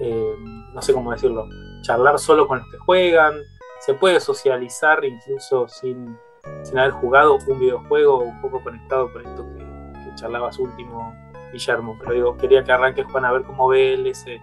eh, 0.00 0.34
no 0.72 0.80
sé 0.80 0.92
cómo 0.92 1.10
decirlo, 1.10 1.48
charlar 1.82 2.18
solo 2.18 2.46
con 2.46 2.58
los 2.58 2.70
que 2.70 2.78
juegan? 2.78 3.34
¿Se 3.80 3.94
puede 3.94 4.20
socializar 4.20 5.04
incluso 5.04 5.68
sin, 5.68 6.16
sin 6.62 6.78
haber 6.78 6.92
jugado 6.92 7.38
un 7.46 7.58
videojuego 7.58 8.18
un 8.18 8.40
poco 8.40 8.62
conectado 8.62 9.12
con 9.12 9.26
esto 9.26 9.44
que, 9.52 9.58
que 9.58 10.14
charlabas 10.14 10.58
último, 10.58 11.14
Guillermo? 11.56 11.96
Pero 11.98 12.12
digo, 12.12 12.36
quería 12.36 12.64
que 12.64 12.72
arranques 12.72 13.06
Juan 13.06 13.24
a 13.24 13.32
ver 13.32 13.42
cómo 13.42 13.68
ve 13.68 13.94
él 13.94 14.06
ese, 14.06 14.40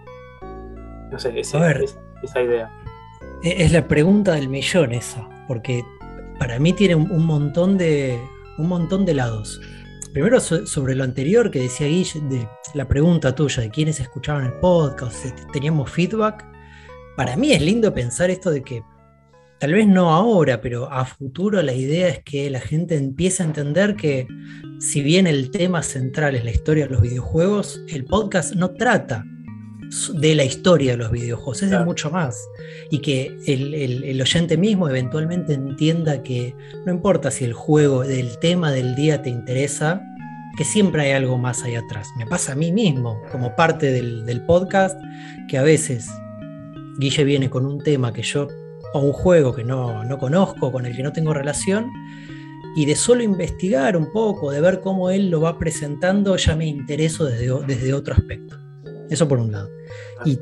no 1.10 1.18
sé, 1.18 1.38
esa 1.38 2.42
idea. 2.42 2.70
E, 3.42 3.64
es 3.64 3.72
la 3.72 3.86
pregunta 3.86 4.32
del 4.32 4.48
millón 4.48 4.92
esa, 4.92 5.28
porque 5.46 5.84
para 6.38 6.58
mí 6.58 6.72
tiene 6.72 6.94
un 6.94 7.26
montón 7.26 7.78
de, 7.78 8.20
un 8.58 8.68
montón 8.68 9.04
de 9.04 9.14
lados. 9.14 9.60
Primero 10.12 10.38
sobre 10.38 10.94
lo 10.94 11.02
anterior 11.02 11.50
que 11.50 11.60
decía 11.60 11.88
Guille, 11.88 12.20
de 12.20 12.48
la 12.74 12.86
pregunta 12.86 13.34
tuya 13.34 13.64
de 13.64 13.70
quiénes 13.70 13.98
escuchaban 13.98 14.44
el 14.44 14.52
podcast, 14.54 15.16
si 15.16 15.32
teníamos 15.52 15.90
feedback. 15.90 16.44
Para 17.16 17.36
mí 17.36 17.52
es 17.52 17.60
lindo 17.60 17.92
pensar 17.92 18.30
esto 18.30 18.52
de 18.52 18.62
que 18.62 18.84
tal 19.64 19.72
vez 19.72 19.86
no 19.86 20.10
ahora, 20.10 20.60
pero 20.60 20.92
a 20.92 21.06
futuro 21.06 21.62
la 21.62 21.72
idea 21.72 22.08
es 22.08 22.18
que 22.22 22.50
la 22.50 22.60
gente 22.60 22.96
empiece 22.96 23.42
a 23.42 23.46
entender 23.46 23.96
que 23.96 24.28
si 24.78 25.00
bien 25.00 25.26
el 25.26 25.50
tema 25.50 25.82
central 25.82 26.34
es 26.34 26.44
la 26.44 26.50
historia 26.50 26.84
de 26.84 26.90
los 26.90 27.00
videojuegos, 27.00 27.80
el 27.88 28.04
podcast 28.04 28.56
no 28.56 28.72
trata 28.72 29.24
de 30.16 30.34
la 30.34 30.44
historia 30.44 30.90
de 30.90 30.96
los 30.98 31.10
videojuegos, 31.10 31.62
es 31.62 31.70
de 31.70 31.82
mucho 31.82 32.10
más. 32.10 32.46
Y 32.90 32.98
que 32.98 33.38
el, 33.46 34.20
oyente 34.20 34.58
mismo 34.58 34.86
eventualmente 34.86 35.54
entienda 35.54 36.22
que 36.22 36.54
no 36.84 36.92
importa 36.92 37.30
si 37.30 37.46
el 37.46 37.54
juego, 37.54 38.02
del 38.02 38.38
tema 38.40 38.70
del 38.70 38.94
día 38.94 39.22
te 39.22 39.30
interesa, 39.30 40.02
que 40.58 40.64
siempre 40.64 41.04
hay 41.04 41.12
algo 41.12 41.38
más 41.38 41.62
ahí 41.62 41.74
atrás. 41.74 42.10
Me 42.18 42.26
pasa 42.26 42.52
a 42.52 42.54
mí 42.54 42.70
mismo, 42.70 43.18
como 43.32 43.56
parte 43.56 43.92
del, 43.92 44.42
podcast, 44.44 45.00
que 45.48 45.56
a 45.56 45.62
veces 45.62 46.10
Guille 46.98 47.24
viene 47.24 47.48
con 47.48 47.64
un 47.64 47.82
tema 47.82 48.12
que 48.12 48.22
yo, 48.22 48.46
o 48.94 49.00
un 49.00 49.12
juego 49.12 49.52
que 49.52 49.64
no, 49.64 50.04
no 50.04 50.18
conozco, 50.18 50.70
con 50.70 50.86
el 50.86 50.96
que 50.96 51.02
no 51.02 51.12
tengo 51.12 51.34
relación, 51.34 51.90
y 52.76 52.86
de 52.86 52.94
solo 52.94 53.24
investigar 53.24 53.96
un 53.96 54.12
poco, 54.12 54.52
de 54.52 54.60
ver 54.60 54.80
cómo 54.80 55.10
él 55.10 55.30
lo 55.30 55.40
va 55.40 55.58
presentando, 55.58 56.36
ya 56.36 56.54
me 56.54 56.66
intereso 56.66 57.24
desde, 57.24 57.52
desde 57.66 57.92
otro 57.92 58.14
aspecto. 58.14 58.56
Eso 59.10 59.26
por 59.26 59.40
un 59.40 59.50
lado. 59.50 59.68
Y 60.24 60.38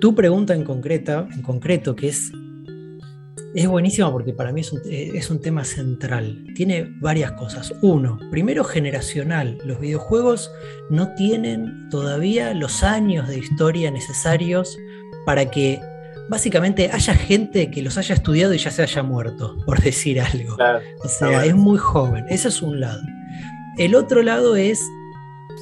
tu 0.00 0.14
pregunta 0.14 0.54
en, 0.54 0.64
concreta, 0.64 1.28
en 1.34 1.42
concreto, 1.42 1.94
que 1.94 2.08
es, 2.08 2.32
es 3.54 3.68
buenísima 3.68 4.10
porque 4.10 4.32
para 4.32 4.52
mí 4.52 4.62
es 4.62 4.72
un, 4.72 4.80
es 4.86 5.28
un 5.30 5.40
tema 5.40 5.62
central. 5.62 6.46
Tiene 6.54 6.90
varias 6.98 7.32
cosas. 7.32 7.74
Uno, 7.82 8.18
primero 8.30 8.64
generacional. 8.64 9.58
Los 9.66 9.80
videojuegos 9.80 10.50
no 10.88 11.14
tienen 11.14 11.90
todavía 11.90 12.54
los 12.54 12.82
años 12.82 13.28
de 13.28 13.38
historia 13.38 13.90
necesarios 13.90 14.78
para 15.26 15.50
que 15.50 15.78
básicamente 16.32 16.90
haya 16.90 17.14
gente 17.14 17.70
que 17.70 17.82
los 17.82 17.98
haya 17.98 18.14
estudiado 18.14 18.54
y 18.54 18.58
ya 18.58 18.70
se 18.70 18.80
haya 18.80 19.02
muerto, 19.02 19.54
por 19.66 19.82
decir 19.82 20.18
algo. 20.18 20.56
o 21.04 21.08
sea, 21.08 21.44
es 21.44 21.54
muy 21.54 21.76
joven. 21.76 22.24
Ese 22.30 22.48
es 22.48 22.62
un 22.62 22.80
lado. 22.80 23.02
El 23.76 23.94
otro 23.94 24.22
lado 24.22 24.56
es 24.56 24.80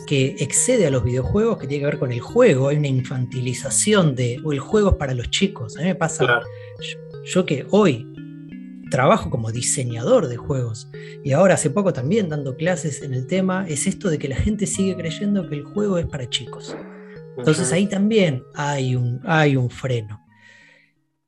que 0.07 0.37
excede 0.39 0.87
a 0.87 0.91
los 0.91 1.03
videojuegos, 1.03 1.59
que 1.59 1.67
tiene 1.67 1.81
que 1.81 1.87
ver 1.87 1.99
con 1.99 2.13
el 2.13 2.21
juego, 2.21 2.69
hay 2.69 2.77
una 2.77 2.87
infantilización 2.87 4.15
de, 4.15 4.41
o 4.45 4.53
el 4.53 4.61
juego 4.61 4.91
es 4.91 4.95
para 4.95 5.13
los 5.13 5.29
chicos. 5.31 5.77
A 5.77 5.81
mí 5.81 5.87
me 5.87 5.97
pasa, 5.97 6.41
yo, 7.25 7.45
que 7.45 7.67
hoy 7.71 8.07
trabajo 8.93 9.29
como 9.29 9.51
diseñador 9.51 10.29
de 10.29 10.37
juegos 10.37 10.89
y 11.25 11.33
ahora 11.33 11.55
hace 11.55 11.71
poco 11.71 11.93
también 11.93 12.29
dando 12.29 12.57
clases 12.57 13.03
en 13.03 13.13
el 13.13 13.27
tema, 13.27 13.67
es 13.69 13.89
esto 13.89 14.09
de 14.09 14.21
que 14.21 14.29
la 14.29 14.37
gente 14.37 14.67
sigue 14.67 14.97
creyendo 14.97 15.49
que 15.49 15.57
el 15.57 15.65
juego 15.65 15.99
es 15.99 16.07
para 16.07 16.31
chicos. 16.31 16.77
Entonces 17.37 17.73
ahí 17.73 17.89
también 17.89 18.45
hay 18.55 18.95
un, 18.95 19.21
hay 19.25 19.57
un 19.57 19.69
freno. 19.69 20.20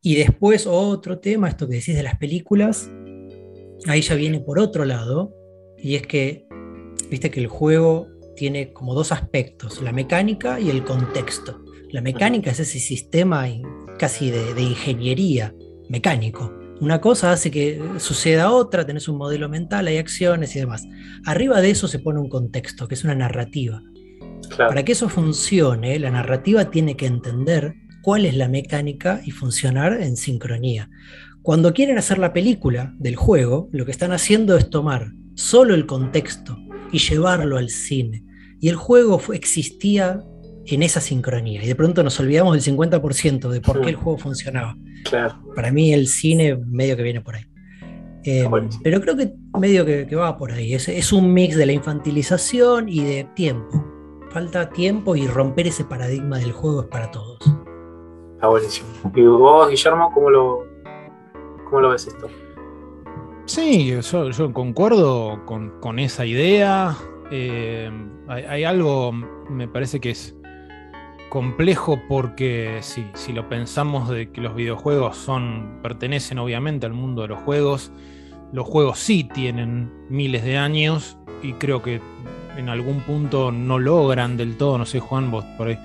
Y 0.03 0.17
después 0.17 0.67
otro 0.67 1.21
tema, 1.21 1.49
esto 1.49 1.69
que 1.69 1.77
decís 1.77 1.95
de 1.95 2.03
las 2.03 2.19
películas, 2.19 2.91
ahí 3.87 4.03
ya 4.03 4.17
viene 4.17 4.41
por 4.41 4.59
otro 4.59 4.85
lado, 4.85 5.33
y 5.79 5.95
es 5.95 6.07
que, 6.07 6.45
viste 7.09 7.31
que 7.31 7.39
el 7.39 7.47
juego 7.47 8.09
tiene 8.35 8.73
como 8.73 8.95
dos 8.95 9.13
aspectos, 9.13 9.81
la 9.81 9.93
mecánica 9.93 10.59
y 10.59 10.71
el 10.71 10.83
contexto. 10.83 11.63
La 11.91 12.01
mecánica 12.01 12.51
es 12.51 12.59
ese 12.59 12.81
sistema 12.81 13.47
casi 13.99 14.31
de, 14.31 14.61
ingeniería 14.61 15.55
mecánico. 15.89 16.53
Una 16.81 17.01
cosa 17.01 17.31
hace 17.31 17.53
que 17.53 17.81
suceda 17.99 18.51
otra, 18.51 18.85
tenés 18.85 19.07
un 19.07 19.19
modelo 19.19 19.49
mental, 19.49 19.87
hay 19.87 19.99
acciones 19.99 20.57
y 20.57 20.59
demás. 20.59 20.85
Arriba 21.27 21.61
de 21.61 21.71
eso 21.71 21.87
se 21.87 22.01
pone 22.01 22.19
un 22.19 22.29
contexto, 22.29 22.89
que 22.89 22.95
es 22.95 23.05
una 23.05 23.15
narrativa. 23.15 23.81
Para 24.57 24.85
que 24.85 24.93
eso 24.93 25.09
funcione, 25.09 25.99
la 26.01 26.11
narrativa 26.11 26.71
tiene 26.71 26.97
que 26.97 27.07
entender 27.07 27.75
cuál 28.03 28.27
es 28.27 28.37
la 28.37 28.49
mecánica 28.49 29.21
y 29.25 29.31
funcionar 29.31 30.01
en 30.03 30.17
sincronía. 30.17 30.91
Cuando 31.43 31.73
quieren 31.73 31.99
hacer 31.99 32.19
la 32.19 32.33
película 32.33 32.95
del 32.99 33.17
juego, 33.17 33.69
lo 33.73 33.85
que 33.85 33.91
están 33.91 34.13
haciendo 34.13 34.57
es 34.57 34.71
tomar 34.71 35.13
solo 35.35 35.75
el 35.75 35.87
contexto 35.87 36.57
y 36.93 36.99
llevarlo 36.99 37.57
al 37.57 37.71
cine. 37.71 38.25
Y 38.61 38.69
el 38.69 38.77
juego 38.77 39.21
existía 39.33 40.23
en 40.67 40.83
esa 40.83 41.01
sincronía. 41.01 41.65
Y 41.65 41.67
de 41.67 41.75
pronto 41.75 42.05
nos 42.05 42.19
olvidamos 42.21 42.53
del 42.55 42.77
50% 42.77 43.49
de 43.49 43.61
por 43.61 43.81
qué 43.81 43.91
el 43.91 43.97
juego 43.97 44.19
funcionaba. 44.19 44.77
Para 45.57 45.73
mí 45.73 45.93
el 45.93 46.07
cine 46.07 46.57
medio 46.57 46.97
que 46.97 47.03
viene 47.03 47.21
por 47.21 47.37
ahí. 47.37 47.45
Eh, 48.25 48.49
pero 48.85 49.01
creo 49.01 49.17
que 49.17 49.33
medio 49.59 49.85
que, 49.85 50.07
va 50.15 50.37
por 50.39 50.53
ahí. 50.53 50.75
Es, 50.75 50.89
es, 50.89 51.13
un 51.13 51.33
mix 51.33 51.57
de 51.57 51.67
la 51.67 51.73
infantilización 51.73 52.89
y 52.89 53.03
de 53.03 53.25
tiempo. 53.35 53.85
Falta 54.31 54.71
tiempo 54.71 55.17
y 55.17 55.27
romper 55.27 55.67
ese 55.67 55.85
paradigma 55.85 56.39
del 56.39 56.53
juego 56.53 56.83
es 56.83 56.89
para 56.89 57.11
todos. 57.11 57.39
¿Y 59.15 59.23
vos, 59.23 59.71
Guillermo, 59.71 60.11
cómo 60.13 60.31
lo, 60.31 60.67
cómo 61.65 61.81
lo 61.81 61.91
ves 61.91 62.09
esto? 62.09 62.29
Sí, 63.45 63.87
yo, 63.87 64.53
concuerdo 64.53 65.45
con, 65.47 65.99
esa 65.99 66.27
idea. 66.27 66.97
Eh, 67.31 67.91
hay, 68.29 68.65
algo, 68.65 69.13
me 69.13 69.69
parece 69.69 70.01
que 70.01 70.11
es 70.11 70.35
complejo 71.31 72.01
porque 72.09 72.79
sí, 72.83 73.07
si 73.15 73.33
lo 73.33 73.49
pensamos 73.49 74.09
de 74.09 74.31
que 74.33 74.41
los 74.41 74.55
videojuegos 74.55 75.17
son, 75.17 75.79
pertenecen 75.83 76.39
obviamente 76.39 76.85
al 76.85 76.93
mundo 76.93 77.23
de 77.23 77.29
los 77.29 77.39
juegos, 77.41 77.93
los 78.53 78.67
juegos 78.67 78.99
sí 78.99 79.25
tienen 79.25 79.93
miles 80.11 80.45
de 80.45 80.59
años 80.59 81.17
y 81.43 81.55
creo 81.55 81.81
que 81.81 82.01
en 82.57 82.69
algún 82.69 83.01
punto 83.01 83.51
no 83.51 83.79
logran 83.79 84.37
del 84.37 84.57
todo, 84.57 84.77
no 84.79 84.85
sé 84.85 85.01
Juan, 85.01 85.31
vos 85.31 85.45
por 85.57 85.69
ahí 85.69 85.79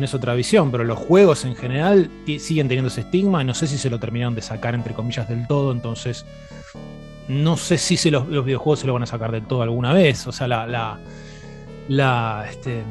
tenés 0.00 0.14
otra 0.14 0.32
visión, 0.32 0.70
pero 0.70 0.82
los 0.82 0.98
juegos 0.98 1.44
en 1.44 1.54
general 1.54 2.08
siguen 2.38 2.68
teniendo 2.68 2.88
ese 2.88 3.02
estigma 3.02 3.44
no 3.44 3.52
sé 3.52 3.66
si 3.66 3.76
se 3.76 3.90
lo 3.90 3.98
terminaron 3.98 4.34
de 4.34 4.40
sacar 4.40 4.74
entre 4.74 4.94
comillas 4.94 5.28
del 5.28 5.46
todo, 5.46 5.72
entonces 5.72 6.24
no 7.28 7.58
sé 7.58 7.76
si 7.76 7.98
se 7.98 8.10
los, 8.10 8.26
videojuegos 8.26 8.78
se 8.78 8.86
lo 8.86 8.94
van 8.94 9.02
a 9.02 9.06
sacar 9.06 9.30
del 9.30 9.46
todo 9.46 9.60
alguna 9.60 9.92
vez. 9.92 10.26
O 10.26 10.32
sea, 10.32 10.48
la, 10.48 10.66
la, 10.66 10.98
la, 11.86 12.46
este, 12.48 12.82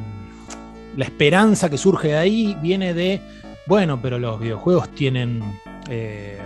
la 0.96 1.04
esperanza 1.04 1.68
que 1.68 1.76
surge 1.76 2.08
de 2.08 2.16
ahí 2.16 2.56
viene 2.62 2.94
de, 2.94 3.20
bueno, 3.66 4.00
pero 4.00 4.20
los 4.20 4.38
videojuegos 4.38 4.88
tienen 4.90 5.42
eh, 5.88 6.38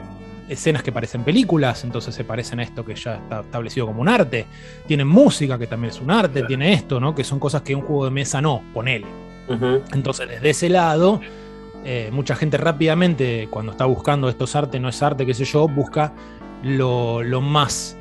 escenas 0.48 0.82
que 0.82 0.92
parecen 0.92 1.24
películas, 1.24 1.84
entonces 1.84 2.14
se 2.14 2.24
parecen 2.24 2.58
a 2.60 2.62
esto 2.62 2.86
que 2.86 2.94
ya 2.94 3.16
está 3.16 3.40
establecido 3.40 3.86
como 3.86 4.00
un 4.00 4.08
arte. 4.08 4.46
Tienen 4.86 5.08
música, 5.08 5.58
que 5.58 5.66
también 5.66 5.92
es 5.92 6.00
un 6.00 6.10
arte, 6.10 6.42
tiene 6.44 6.72
esto, 6.72 6.98
¿no? 7.00 7.14
Que 7.14 7.22
son 7.22 7.38
cosas 7.38 7.60
que 7.60 7.74
un 7.74 7.82
juego 7.82 8.06
de 8.06 8.12
mesa 8.12 8.40
no, 8.40 8.62
ponele. 8.72 9.23
Entonces, 9.92 10.28
desde 10.28 10.50
ese 10.50 10.68
lado, 10.68 11.20
eh, 11.84 12.08
mucha 12.12 12.34
gente 12.34 12.56
rápidamente, 12.56 13.48
cuando 13.50 13.72
está 13.72 13.84
buscando 13.84 14.28
estos 14.28 14.56
arte, 14.56 14.80
no 14.80 14.88
es 14.88 15.02
arte, 15.02 15.26
qué 15.26 15.34
sé 15.34 15.44
yo, 15.44 15.68
busca 15.68 16.12
lo, 16.62 17.22
más 17.42 17.96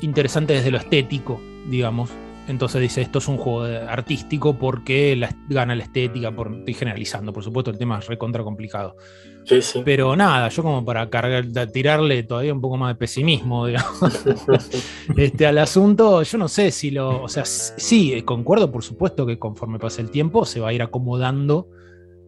interesante 0.00 0.52
desde 0.54 0.70
lo 0.70 0.78
estético, 0.78 1.40
digamos. 1.66 2.10
Entonces 2.50 2.80
dice, 2.80 3.00
esto 3.00 3.20
es 3.20 3.28
un 3.28 3.38
juego 3.38 3.62
artístico 3.62 4.58
porque 4.58 5.18
gana 5.48 5.74
la 5.74 5.84
estética, 5.84 6.34
por, 6.34 6.52
estoy 6.52 6.74
generalizando, 6.74 7.32
por 7.32 7.44
supuesto 7.44 7.70
el 7.70 7.78
tema 7.78 7.98
es 7.98 8.06
recontra 8.06 8.42
complicado. 8.42 8.96
Sí, 9.44 9.62
sí. 9.62 9.82
Pero 9.84 10.16
nada, 10.16 10.48
yo 10.48 10.62
como 10.62 10.84
para 10.84 11.08
cargar, 11.08 11.46
tirarle 11.72 12.22
todavía 12.24 12.52
un 12.52 12.60
poco 12.60 12.76
más 12.76 12.94
de 12.94 12.94
pesimismo 12.96 13.66
este, 15.16 15.46
al 15.46 15.58
asunto, 15.58 16.22
yo 16.22 16.38
no 16.38 16.48
sé 16.48 16.70
si 16.70 16.90
lo, 16.90 17.22
o 17.22 17.28
sea, 17.28 17.44
sí, 17.44 18.20
concuerdo 18.22 18.70
por 18.70 18.82
supuesto 18.82 19.24
que 19.24 19.38
conforme 19.38 19.78
pase 19.78 20.02
el 20.02 20.10
tiempo 20.10 20.44
se 20.44 20.60
va 20.60 20.68
a 20.68 20.72
ir 20.72 20.82
acomodando 20.82 21.68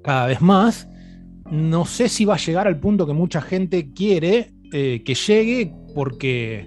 cada 0.03 0.27
vez 0.27 0.41
más. 0.41 0.89
No 1.51 1.85
sé 1.85 2.09
si 2.09 2.25
va 2.25 2.35
a 2.35 2.39
llegar 2.39 2.67
al 2.67 2.81
punto 2.81 3.07
que 3.07 3.13
mucha 3.13 3.43
gente 3.43 3.93
quiere 3.93 4.53
eh, 4.73 5.03
que 5.05 5.15
llegue 5.15 5.75
porque 5.95 6.67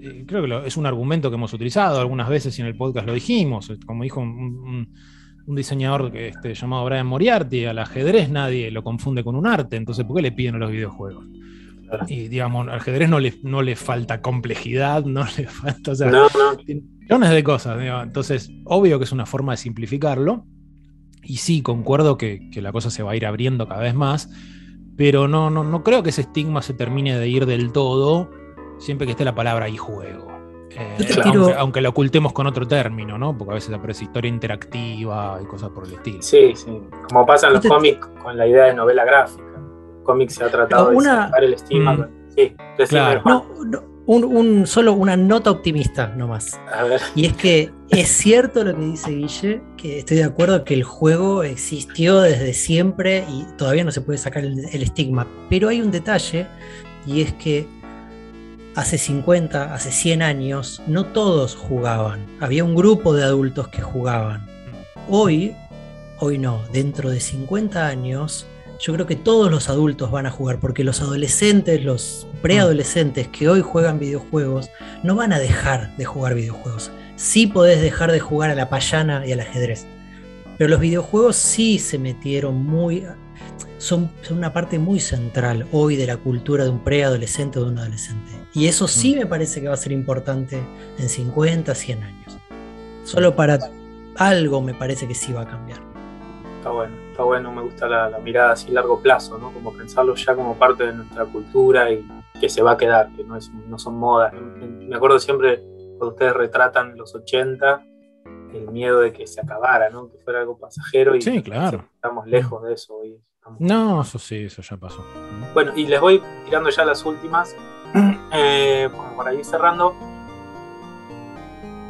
eh, 0.00 0.24
creo 0.26 0.42
que 0.42 0.66
es 0.66 0.76
un 0.76 0.86
argumento 0.86 1.30
que 1.30 1.36
hemos 1.36 1.52
utilizado 1.52 2.00
algunas 2.00 2.28
veces 2.28 2.58
y 2.58 2.62
en 2.62 2.68
el 2.68 2.76
podcast 2.76 3.06
lo 3.06 3.14
dijimos, 3.14 3.72
como 3.86 4.02
dijo 4.04 4.20
un, 4.20 4.88
diseñador 5.46 6.12
que, 6.12 6.28
este, 6.28 6.54
llamado 6.54 6.84
Brian 6.84 7.06
Moriarty, 7.06 7.64
al 7.64 7.78
ajedrez 7.80 8.30
nadie 8.30 8.70
lo 8.70 8.84
confunde 8.84 9.24
con 9.24 9.34
un 9.34 9.46
arte, 9.46 9.76
entonces 9.76 10.04
¿por 10.04 10.16
qué 10.16 10.22
le 10.22 10.32
piden 10.32 10.54
a 10.54 10.58
los 10.58 10.70
videojuegos? 10.70 11.26
Y 12.06 12.28
digamos, 12.28 12.68
al 12.68 12.76
ajedrez 12.76 13.08
no 13.08 13.18
le, 13.18 13.34
no 13.42 13.62
le 13.62 13.74
falta 13.74 14.20
complejidad, 14.22 15.04
no 15.04 15.24
le 15.36 15.46
falta, 15.48 15.90
o 15.90 15.94
sea, 15.96 16.12
millones 16.66 17.30
de 17.30 17.42
cosas. 17.42 17.78
Entonces, 18.04 18.52
obvio 18.64 18.98
que 18.98 19.06
es 19.06 19.10
una 19.10 19.26
forma 19.26 19.54
de 19.54 19.56
simplificarlo. 19.56 20.46
Y 21.24 21.38
sí, 21.38 21.62
concuerdo 21.62 22.16
que, 22.16 22.48
que, 22.52 22.62
la 22.62 22.70
cosa 22.70 22.90
se 22.90 23.02
va 23.02 23.10
a 23.10 23.16
ir 23.16 23.26
abriendo 23.26 23.66
cada 23.66 23.82
vez 23.82 23.94
más, 23.94 24.30
pero 24.96 25.26
no, 25.26 25.50
no, 25.50 25.64
no 25.64 25.82
creo 25.82 26.04
que 26.04 26.10
ese 26.10 26.20
estigma 26.20 26.62
se 26.62 26.74
termine 26.74 27.18
de 27.18 27.28
ir 27.28 27.44
del 27.46 27.72
todo 27.72 28.30
siempre 28.80 29.06
que 29.06 29.12
esté 29.12 29.24
la 29.24 29.34
palabra 29.34 29.68
y 29.68 29.76
juego. 29.76 30.30
Eh, 30.70 31.54
aunque, 31.56 31.80
lo 31.80 31.90
ocultemos 31.90 32.32
con 32.32 32.46
otro 32.46 32.66
término, 32.66 33.18
¿no? 33.18 33.36
Porque 33.36 33.52
a 33.52 33.54
veces 33.54 33.74
aparece 33.74 34.04
historia 34.04 34.28
interactiva 34.28 35.38
y 35.42 35.46
cosas 35.46 35.70
por 35.70 35.84
el 35.84 35.94
estilo. 35.94 36.22
Sí, 36.22 36.54
sí. 36.54 36.80
Como 37.08 37.26
pasa 37.26 37.48
en 37.48 37.54
los 37.54 37.66
cómics 37.66 38.06
con 38.22 38.36
la 38.36 38.46
idea 38.46 38.66
de 38.66 38.74
novela 38.74 39.04
gráfica. 39.04 39.44
Cómics 40.04 40.34
se 40.34 40.44
ha 40.44 40.50
tratado 40.50 40.90
de 40.90 40.96
una... 40.96 41.30
el 41.40 41.54
estigma. 41.54 41.92
Mm. 41.94 42.08
Sí, 42.34 42.56
claro. 42.88 43.22
no, 43.24 43.44
un, 44.06 44.66
solo 44.66 44.92
una 44.92 45.16
nota 45.16 45.50
optimista 45.50 46.08
nomás. 46.16 46.58
A 46.72 46.84
ver. 46.84 47.00
Y 47.14 47.26
es 47.26 47.32
que 47.34 47.70
es 47.90 48.08
cierto 48.08 48.64
lo 48.64 48.74
que 48.74 48.82
dice 48.82 49.10
Guille, 49.10 49.62
que 49.76 49.98
estoy 49.98 50.18
de 50.18 50.24
acuerdo 50.24 50.64
que 50.64 50.74
el 50.74 50.84
juego 50.84 51.42
existió 51.42 52.20
desde 52.20 52.54
siempre 52.54 53.24
y 53.28 53.44
todavía 53.56 53.84
no 53.84 53.90
se 53.90 54.00
puede 54.00 54.18
sacar 54.18 54.44
el 54.44 54.82
estigma. 54.82 55.26
Pero 55.48 55.68
hay 55.68 55.80
un 55.80 55.90
detalle 55.90 56.46
y 57.06 57.22
es 57.22 57.32
que 57.34 57.66
hace 58.74 58.98
50, 58.98 59.74
hace 59.74 59.90
100 59.90 60.22
años, 60.22 60.82
no 60.86 61.06
todos 61.06 61.56
jugaban. 61.56 62.26
Había 62.40 62.64
un 62.64 62.74
grupo 62.74 63.14
de 63.14 63.24
adultos 63.24 63.68
que 63.68 63.82
jugaban. 63.82 64.46
Hoy, 65.08 65.54
hoy 66.18 66.38
no, 66.38 66.62
dentro 66.72 67.10
de 67.10 67.20
50 67.20 67.86
años, 67.86 68.46
yo 68.80 68.94
creo 68.94 69.06
que 69.06 69.16
todos 69.16 69.50
los 69.50 69.68
adultos 69.68 70.10
van 70.10 70.26
a 70.26 70.30
jugar, 70.30 70.58
porque 70.58 70.84
los 70.84 71.02
adolescentes, 71.02 71.84
los 71.84 72.26
preadolescentes 72.40 73.28
que 73.28 73.48
hoy 73.48 73.60
juegan 73.60 73.98
videojuegos, 73.98 74.70
no 75.02 75.16
van 75.16 75.32
a 75.32 75.38
dejar 75.38 75.94
de 75.96 76.04
jugar 76.04 76.34
videojuegos. 76.34 76.90
Sí 77.16 77.46
podés 77.46 77.82
dejar 77.82 78.12
de 78.12 78.20
jugar 78.20 78.50
a 78.50 78.54
la 78.54 78.70
payana 78.70 79.26
y 79.26 79.32
al 79.32 79.40
ajedrez. 79.40 79.86
Pero 80.56 80.70
los 80.70 80.80
videojuegos 80.80 81.36
sí 81.36 81.78
se 81.78 81.98
metieron 81.98 82.64
muy 82.64 83.04
son, 83.78 84.10
una 84.30 84.52
parte 84.52 84.78
muy 84.78 85.00
central 85.00 85.66
hoy 85.72 85.96
de 85.96 86.06
la 86.06 86.16
cultura 86.16 86.64
de 86.64 86.70
un 86.70 86.84
preadolescente 86.84 87.58
o 87.58 87.64
de 87.64 87.70
un 87.70 87.78
adolescente. 87.78 88.30
Y 88.52 88.66
eso 88.66 88.88
sí 88.88 89.14
mm. 89.14 89.18
me 89.18 89.26
parece 89.26 89.60
que 89.60 89.68
va 89.68 89.74
a 89.74 89.78
ser 89.78 89.92
importante 89.92 90.62
en 90.98 91.08
50, 91.08 91.74
100 91.74 92.02
años. 92.02 92.38
Solo 93.04 93.34
para 93.34 93.58
algo 94.16 94.60
me 94.60 94.74
parece 94.74 95.08
que 95.08 95.14
sí 95.14 95.32
va 95.32 95.42
a 95.42 95.46
cambiar. 95.46 95.80
Está 96.58 96.70
bueno, 96.70 96.94
está 97.10 97.22
bueno, 97.22 97.52
me 97.52 97.62
gusta 97.62 97.88
la, 97.88 98.18
mirada 98.18 98.52
así 98.52 98.70
a 98.70 98.74
largo 98.74 99.00
plazo, 99.00 99.38
¿no? 99.38 99.50
Como 99.52 99.72
pensarlo 99.72 100.14
ya 100.14 100.34
como 100.34 100.56
parte 100.56 100.86
de 100.86 100.92
nuestra 100.92 101.24
cultura 101.24 101.90
y 101.90 102.06
que 102.38 102.48
se 102.48 102.62
va 102.62 102.72
a 102.72 102.76
quedar, 102.76 103.10
que 103.16 103.24
no, 103.24 103.36
es, 103.36 103.50
no 103.50 103.78
son 103.78 103.96
modas. 103.96 104.34
Me 104.34 104.94
acuerdo 104.94 105.18
siempre 105.18 105.62
cuando 105.96 106.14
ustedes 106.14 106.34
retratan 106.34 106.96
los 106.96 107.14
80, 107.14 107.82
el 108.52 108.68
miedo 108.70 109.00
de 109.00 109.12
que 109.12 109.26
se 109.26 109.40
acabara, 109.40 109.90
¿no? 109.90 110.10
Que 110.10 110.18
fuera 110.18 110.40
algo 110.40 110.58
pasajero 110.58 111.14
y 111.14 111.22
sí, 111.22 111.42
claro. 111.42 111.84
estamos 111.94 112.26
lejos 112.26 112.62
de 112.62 112.74
eso 112.74 112.96
hoy. 112.96 113.20
No, 113.58 114.02
eso 114.02 114.18
sí, 114.18 114.44
eso 114.44 114.62
ya 114.62 114.76
pasó. 114.76 115.04
Bueno, 115.54 115.72
y 115.74 115.86
les 115.86 116.00
voy 116.00 116.22
tirando 116.44 116.70
ya 116.70 116.84
las 116.84 117.04
últimas, 117.04 117.56
eh, 118.32 118.88
por 119.16 119.26
ahí 119.26 119.42
cerrando. 119.42 119.94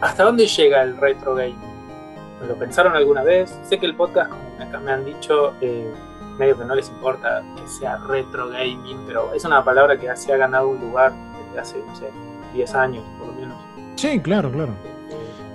¿Hasta 0.01 0.25
dónde 0.25 0.47
llega 0.47 0.83
el 0.83 0.97
retro 0.97 1.35
game? 1.35 1.57
¿Lo 2.49 2.55
pensaron 2.57 2.97
alguna 2.97 3.23
vez? 3.23 3.59
Sé 3.65 3.79
que 3.79 3.85
el 3.85 3.95
podcast, 3.95 4.31
como 4.31 4.51
me 4.83 4.93
han 4.93 5.05
dicho, 5.05 5.55
eh, 5.61 5.93
medio 6.39 6.57
que 6.57 6.65
no 6.65 6.75
les 6.75 6.89
importa 6.89 7.43
que 7.57 7.67
sea 7.69 7.99
retro 7.99 8.49
gaming, 8.49 9.05
pero 9.07 9.33
es 9.35 9.45
una 9.45 9.63
palabra 9.63 9.99
que 9.99 10.15
se 10.17 10.33
ha 10.33 10.37
ganado 10.39 10.69
un 10.69 10.81
lugar 10.81 11.13
desde 11.47 11.61
hace, 11.61 11.79
no 11.87 11.95
sé, 11.97 12.11
10 12.55 12.75
años 12.75 13.05
por 13.19 13.29
lo 13.29 13.35
menos. 13.35 13.59
Sí, 13.97 14.21
claro, 14.21 14.51
claro. 14.51 14.73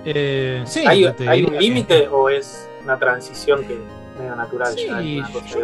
Eh, 0.06 0.64
¿Hay, 0.86 1.06
¿Hay 1.28 1.44
un 1.44 1.58
límite 1.58 2.08
o 2.08 2.30
es 2.30 2.70
una 2.84 2.98
transición 2.98 3.66
que 3.66 3.80
medio 4.18 4.36
natural. 4.36 4.76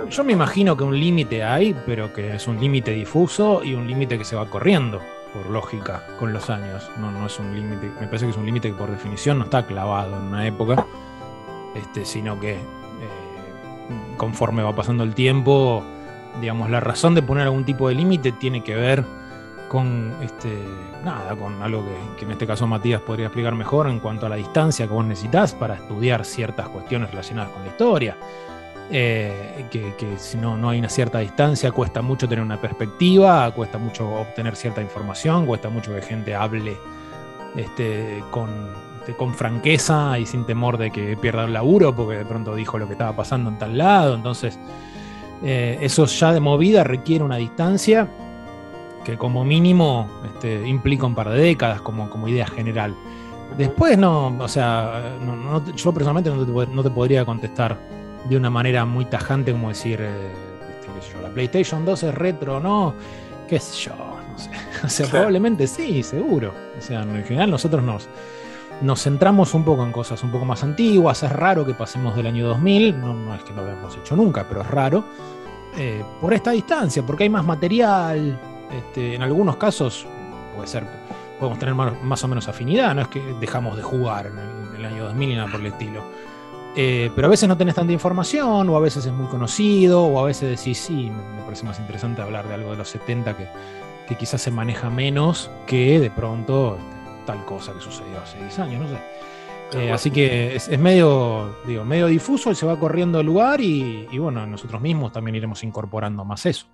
yo, 0.09 0.23
me 0.23 0.33
imagino 0.33 0.75
que 0.75 0.83
un 0.83 0.99
límite 0.99 1.43
hay, 1.43 1.75
pero 1.85 2.13
que 2.13 2.35
es 2.35 2.47
un 2.47 2.59
límite 2.59 2.91
difuso 2.91 3.63
y 3.63 3.73
un 3.73 3.87
límite 3.87 4.17
que 4.17 4.25
se 4.25 4.35
va 4.35 4.45
corriendo, 4.49 5.01
por 5.33 5.49
lógica, 5.49 6.05
con 6.19 6.33
los 6.33 6.49
años. 6.49 6.89
No, 6.99 7.11
no 7.11 7.25
es 7.25 7.39
un 7.39 7.55
límite, 7.55 7.87
me 7.99 8.07
parece 8.07 8.25
que 8.25 8.31
es 8.31 8.37
un 8.37 8.45
límite 8.45 8.69
que 8.69 8.75
por 8.75 8.91
definición 8.91 9.39
no 9.39 9.45
está 9.45 9.65
clavado 9.65 10.17
en 10.17 10.23
una 10.23 10.45
época, 10.45 10.85
este, 11.75 12.05
sino 12.05 12.39
que 12.39 12.53
eh, 12.53 12.59
conforme 14.17 14.63
va 14.63 14.75
pasando 14.75 15.03
el 15.03 15.15
tiempo, 15.15 15.83
digamos, 16.39 16.69
la 16.69 16.79
razón 16.79 17.15
de 17.15 17.21
poner 17.21 17.43
algún 17.43 17.65
tipo 17.65 17.87
de 17.87 17.95
límite 17.95 18.31
tiene 18.33 18.63
que 18.63 18.75
ver 18.75 19.05
con 19.71 20.17
este 20.21 20.53
nada, 21.01 21.33
con 21.33 21.63
algo 21.63 21.85
que, 22.17 22.25
en 22.25 22.31
este 22.31 22.45
caso 22.45 22.67
Matías 22.67 22.99
podría 22.99 23.27
explicar 23.27 23.55
mejor 23.55 23.87
en 23.87 24.01
cuanto 24.01 24.25
a 24.25 24.29
la 24.29 24.35
distancia 24.35 24.85
que 24.85 24.91
vos 24.91 25.05
necesitas 25.05 25.55
para 25.55 25.75
estudiar 25.75 26.25
ciertas 26.25 26.67
cuestiones 26.67 27.09
relacionadas 27.09 27.53
con 27.53 27.61
la 27.61 27.69
historia. 27.69 28.17
Eh, 28.91 29.67
que, 29.71 29.93
si 30.17 30.37
no, 30.37 30.57
no 30.57 30.71
hay 30.71 30.79
una 30.79 30.89
cierta 30.89 31.19
distancia, 31.19 31.71
cuesta 31.71 32.01
mucho 32.01 32.27
tener 32.27 32.43
una 32.43 32.59
perspectiva, 32.59 33.49
cuesta 33.51 33.77
mucho 33.77 34.13
obtener 34.13 34.57
cierta 34.57 34.81
información, 34.81 35.45
cuesta 35.45 35.69
mucho 35.69 35.95
que 35.95 36.01
gente 36.01 36.35
hable 36.35 36.75
este, 37.55 38.21
con, 38.29 38.49
este, 38.99 39.13
con 39.13 39.33
franqueza 39.33 40.19
y 40.19 40.25
sin 40.25 40.45
temor 40.45 40.77
de 40.77 40.91
que 40.91 41.15
pierda 41.15 41.45
el 41.45 41.53
laburo 41.53 41.95
porque 41.95 42.17
de 42.17 42.25
pronto 42.25 42.55
dijo 42.55 42.77
lo 42.77 42.87
que 42.87 42.93
estaba 42.93 43.15
pasando 43.15 43.49
en 43.49 43.57
tal 43.57 43.77
lado. 43.77 44.15
Entonces, 44.15 44.59
eh, 45.45 45.77
eso 45.79 46.07
ya 46.07 46.33
de 46.33 46.41
movida 46.41 46.83
requiere 46.83 47.23
una 47.23 47.37
distancia 47.37 48.09
que 49.03 49.17
como 49.17 49.43
mínimo 49.43 50.09
este, 50.25 50.67
implica 50.67 51.05
un 51.05 51.15
par 51.15 51.29
de 51.29 51.39
décadas 51.39 51.81
como, 51.81 52.09
como 52.09 52.27
idea 52.27 52.47
general. 52.47 52.95
Después 53.57 53.97
no, 53.97 54.27
o 54.39 54.47
sea, 54.47 55.17
yo 55.75 55.91
personalmente 55.91 56.29
no 56.73 56.83
te 56.83 56.89
podría 56.89 57.25
contestar 57.25 57.77
de 58.29 58.37
una 58.37 58.49
manera 58.49 58.85
muy 58.85 59.05
tajante 59.05 59.51
como 59.51 59.69
decir, 59.69 59.99
eh, 60.01 60.31
este, 60.99 61.21
la 61.21 61.29
PlayStation 61.29 61.85
2 61.85 62.03
es 62.03 62.15
retro, 62.15 62.59
¿no? 62.59 62.93
¿Qué 63.47 63.59
sé 63.59 63.89
yo? 63.89 63.95
No 63.95 64.37
sé. 64.37 64.49
O 64.83 64.89
sea, 64.89 65.07
probablemente 65.07 65.67
sí, 65.67 66.01
seguro. 66.01 66.53
O 66.77 66.81
sea, 66.81 67.03
en 67.03 67.23
general 67.23 67.51
nosotros 67.51 67.83
nos, 67.83 68.07
nos 68.81 69.03
centramos 69.03 69.53
un 69.53 69.63
poco 69.63 69.83
en 69.83 69.91
cosas 69.91 70.23
un 70.23 70.31
poco 70.31 70.45
más 70.45 70.63
antiguas. 70.63 71.21
Es 71.21 71.31
raro 71.31 71.65
que 71.65 71.73
pasemos 71.73 72.15
del 72.15 72.27
año 72.27 72.47
2000, 72.47 72.99
no, 72.99 73.13
no 73.13 73.35
es 73.35 73.43
que 73.43 73.53
no 73.53 73.63
lo 73.63 73.71
hayamos 73.71 73.95
hecho 73.97 74.15
nunca, 74.15 74.47
pero 74.47 74.61
es 74.61 74.67
raro. 74.67 75.03
Eh, 75.77 76.03
por 76.19 76.33
esta 76.33 76.51
distancia, 76.51 77.03
porque 77.03 77.23
hay 77.23 77.29
más 77.29 77.45
material. 77.45 78.39
Este, 78.73 79.15
en 79.15 79.21
algunos 79.21 79.57
casos 79.57 80.05
puede 80.55 80.67
ser, 80.67 80.85
podemos 81.39 81.59
tener 81.59 81.75
más, 81.75 82.23
o 82.23 82.27
menos 82.27 82.47
afinidad, 82.47 82.95
no 82.95 83.01
es 83.01 83.07
que 83.07 83.21
dejamos 83.39 83.77
de 83.77 83.83
jugar 83.83 84.27
en 84.27 84.37
el, 84.37 84.67
en 84.69 84.75
el 84.75 84.85
año 84.85 85.03
2000 85.05 85.29
y 85.29 85.35
nada 85.35 85.51
por 85.51 85.59
el 85.59 85.67
estilo. 85.67 86.03
Eh, 86.75 87.11
pero 87.15 87.27
a 87.27 87.29
veces 87.29 87.49
no 87.49 87.57
tenés 87.57 87.75
tanta 87.75 87.91
información, 87.91 88.69
o 88.69 88.77
a 88.77 88.79
veces 88.79 89.05
es 89.05 89.11
muy 89.11 89.27
conocido, 89.27 90.03
o 90.03 90.19
a 90.19 90.25
veces 90.25 90.57
decís, 90.57 90.77
sí, 90.77 91.09
me 91.09 91.43
parece 91.43 91.65
más 91.65 91.79
interesante 91.79 92.21
hablar 92.21 92.47
de 92.47 92.53
algo 92.53 92.71
de 92.71 92.77
los 92.77 92.89
70 92.89 93.35
que, 93.37 93.47
quizás 94.19 94.41
se 94.41 94.51
maneja 94.51 94.89
menos 94.89 95.49
que 95.65 95.97
de 95.97 96.11
pronto 96.11 96.75
este, 96.75 97.25
tal 97.25 97.45
cosa 97.45 97.71
que 97.73 97.79
sucedió 97.79 98.19
hace 98.19 98.37
10 98.39 98.59
años, 98.59 98.81
no 98.81 98.87
sé. 98.89 98.97
Eh, 99.79 99.89
así 99.89 100.11
que 100.11 100.53
es, 100.53 100.77
medio, 100.77 101.55
digo, 101.65 101.85
medio 101.85 102.07
difuso 102.07 102.51
y 102.51 102.55
se 102.55 102.65
va 102.65 102.77
corriendo 102.77 103.21
el 103.21 103.25
lugar 103.25 103.61
y, 103.61 104.09
y, 104.11 104.17
bueno, 104.17 104.45
nosotros 104.45 104.81
mismos 104.81 105.13
también 105.13 105.35
iremos 105.35 105.63
incorporando 105.63 106.25
más 106.25 106.45
eso. 106.45 106.67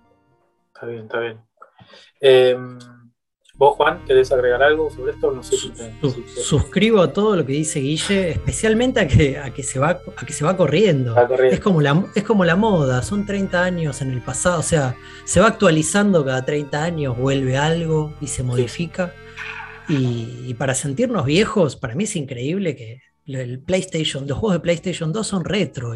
Está 0.74 0.86
bien, 0.86 1.02
está 1.02 1.20
bien. 1.20 1.38
Em, 2.20 2.78
¿Vos, 3.58 3.74
Juan, 3.74 4.04
querés 4.06 4.30
agregar 4.30 4.62
algo 4.62 4.88
sobre 4.88 5.10
esto? 5.10 5.32
No 5.32 5.42
sé 5.42 5.56
Suscribo 6.40 7.00
a 7.00 7.12
todo 7.12 7.34
lo 7.34 7.44
que 7.44 7.54
dice 7.54 7.80
Guille, 7.80 8.30
especialmente 8.30 9.00
a 9.00 9.08
que, 9.08 9.36
a 9.36 9.50
que, 9.52 9.64
se, 9.64 9.80
va, 9.80 10.00
a 10.16 10.24
que 10.24 10.32
se 10.32 10.44
va 10.44 10.56
corriendo. 10.56 11.16
Es, 11.50 11.58
como 11.58 11.80
la, 11.80 12.06
es 12.14 12.22
como 12.22 12.44
la 12.44 12.54
moda, 12.54 13.02
son 13.02 13.26
30 13.26 13.64
años 13.64 14.00
en 14.00 14.12
el 14.12 14.22
pasado, 14.22 14.60
o 14.60 14.62
sea, 14.62 14.94
se 15.24 15.40
va 15.40 15.48
actualizando 15.48 16.24
cada 16.24 16.44
30 16.44 16.84
años, 16.84 17.18
vuelve 17.18 17.56
algo 17.56 18.14
y 18.20 18.28
se 18.28 18.44
modifica. 18.44 19.12
Y, 19.88 20.54
para 20.54 20.74
sentirnos 20.74 21.24
viejos, 21.24 21.74
para 21.74 21.96
mí 21.96 22.04
es 22.04 22.14
increíble 22.14 22.76
que 22.76 23.00
el 23.26 23.58
PlayStation, 23.58 24.28
los 24.28 24.38
juegos 24.38 24.54
de 24.54 24.60
PlayStation 24.60 25.12
2 25.12 25.26
son 25.26 25.44
retro. 25.44 25.94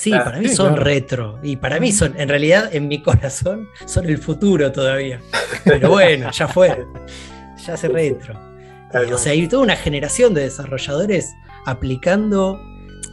Sí, 0.00 0.10
para 0.10 0.38
mí 0.38 0.48
son 0.48 0.76
retro. 0.76 1.38
Y 1.42 1.56
para 1.56 1.78
mí 1.78 1.92
son, 1.92 2.18
en 2.18 2.28
realidad, 2.28 2.74
en 2.74 2.88
mi 2.88 3.02
corazón, 3.02 3.68
son 3.86 4.06
el 4.06 4.18
futuro 4.18 4.72
todavía. 4.72 5.20
Pero 5.64 5.90
bueno, 5.90 6.30
ya 6.32 6.48
fue. 6.48 6.86
Ya 7.66 7.76
se 7.76 7.88
retro. 7.88 8.34
o 9.12 9.18
sea, 9.18 9.32
hay 9.32 9.46
toda 9.46 9.62
una 9.62 9.76
generación 9.76 10.34
de 10.34 10.42
desarrolladores 10.42 11.34
aplicando 11.66 12.58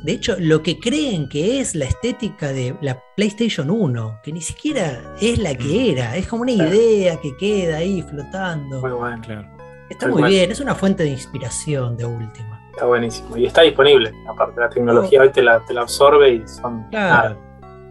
de 0.04 0.14
hecho, 0.14 0.36
lo 0.40 0.62
que 0.62 0.80
creen 0.80 1.28
que 1.28 1.60
es 1.60 1.76
la 1.76 1.86
estética 1.86 2.54
de 2.54 2.76
la 2.82 3.02
PlayStation 3.16 3.70
1, 3.70 4.20
que 4.24 4.32
ni 4.32 4.42
siquiera 4.42 5.16
es 5.20 5.40
la 5.40 5.56
que 5.56 5.66
mm. 5.66 5.98
era, 5.98 6.16
es 6.16 6.28
como 6.28 6.44
una 6.44 6.52
idea 6.52 7.20
que 7.20 7.36
queda 7.36 7.78
ahí 7.78 8.04
flotando. 8.04 8.82
Muy 8.82 8.92
bueno, 8.92 9.22
claro. 9.22 9.48
Está 9.90 10.08
muy, 10.08 10.24
bien, 10.24 10.52
es 10.52 10.60
una 10.60 10.76
fuente 10.76 11.04
de 11.04 11.10
inspiración 11.10 11.98
de 11.98 12.06
última. 12.06 12.57
Está 12.78 12.86
buenísimo. 12.86 13.36
Y 13.36 13.48
está 13.48 13.64
disponible. 13.64 14.14
Aparte, 14.30 14.62
la 14.62 14.70
tecnología 14.70 15.22
hoy 15.22 15.32
te 15.32 15.42
la, 15.42 15.64
absorbe 15.80 16.30
y 16.30 16.48
son 16.48 16.88
claro. 16.92 17.36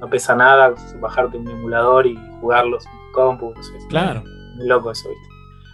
No 0.00 0.08
pesa 0.08 0.36
nada 0.36 0.74
bajarte 1.00 1.38
un 1.38 1.48
emulador 1.48 2.06
y 2.06 2.16
jugarlos 2.40 2.86
en 2.86 3.12
compu. 3.12 3.52
claro. 3.88 4.22
Muy 4.54 4.68
loco 4.68 4.92
eso, 4.92 5.08
¿viste? 5.08 5.28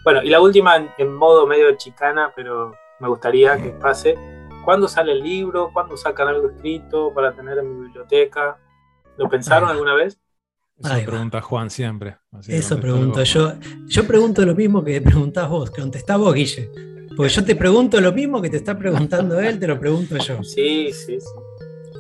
Bueno, 0.04 0.22
y 0.22 0.30
la 0.30 0.40
última 0.40 0.76
en 0.96 1.14
modo 1.14 1.46
medio 1.46 1.76
chicana, 1.76 2.32
pero 2.34 2.74
me 3.00 3.08
gustaría 3.08 3.60
que 3.60 3.68
pase 3.68 4.16
¿Cuándo 4.64 4.88
sale 4.88 5.12
el 5.12 5.22
libro? 5.22 5.70
¿Cuándo 5.74 5.94
sacan 5.98 6.28
algo 6.28 6.48
escrito 6.48 7.12
para 7.12 7.34
tener 7.34 7.58
en 7.58 7.68
mi 7.68 7.84
biblioteca? 7.84 8.56
¿Lo 9.18 9.28
pensaron 9.28 9.68
alguna 9.68 9.94
vez? 9.94 10.18
Eso 10.78 11.04
pregunta 11.04 11.42
Juan 11.42 11.68
siempre. 11.68 12.16
Eso 12.48 12.80
pregunto 12.80 13.22
yo. 13.24 13.52
Yo 13.88 14.06
pregunto 14.06 14.46
lo 14.46 14.54
mismo 14.54 14.82
que 14.82 15.02
preguntás 15.02 15.50
vos, 15.50 15.70
que 15.70 15.82
contestás 15.82 16.16
vos, 16.16 16.32
Guille. 16.32 16.91
Porque 17.16 17.32
yo 17.32 17.44
te 17.44 17.56
pregunto 17.56 18.00
lo 18.00 18.12
mismo 18.12 18.40
que 18.40 18.50
te 18.50 18.56
está 18.56 18.78
preguntando 18.78 19.38
él, 19.40 19.58
te 19.58 19.66
lo 19.66 19.78
pregunto 19.78 20.16
yo. 20.18 20.38
Sí, 20.42 20.90
sí, 20.92 21.20
sí. 21.20 21.26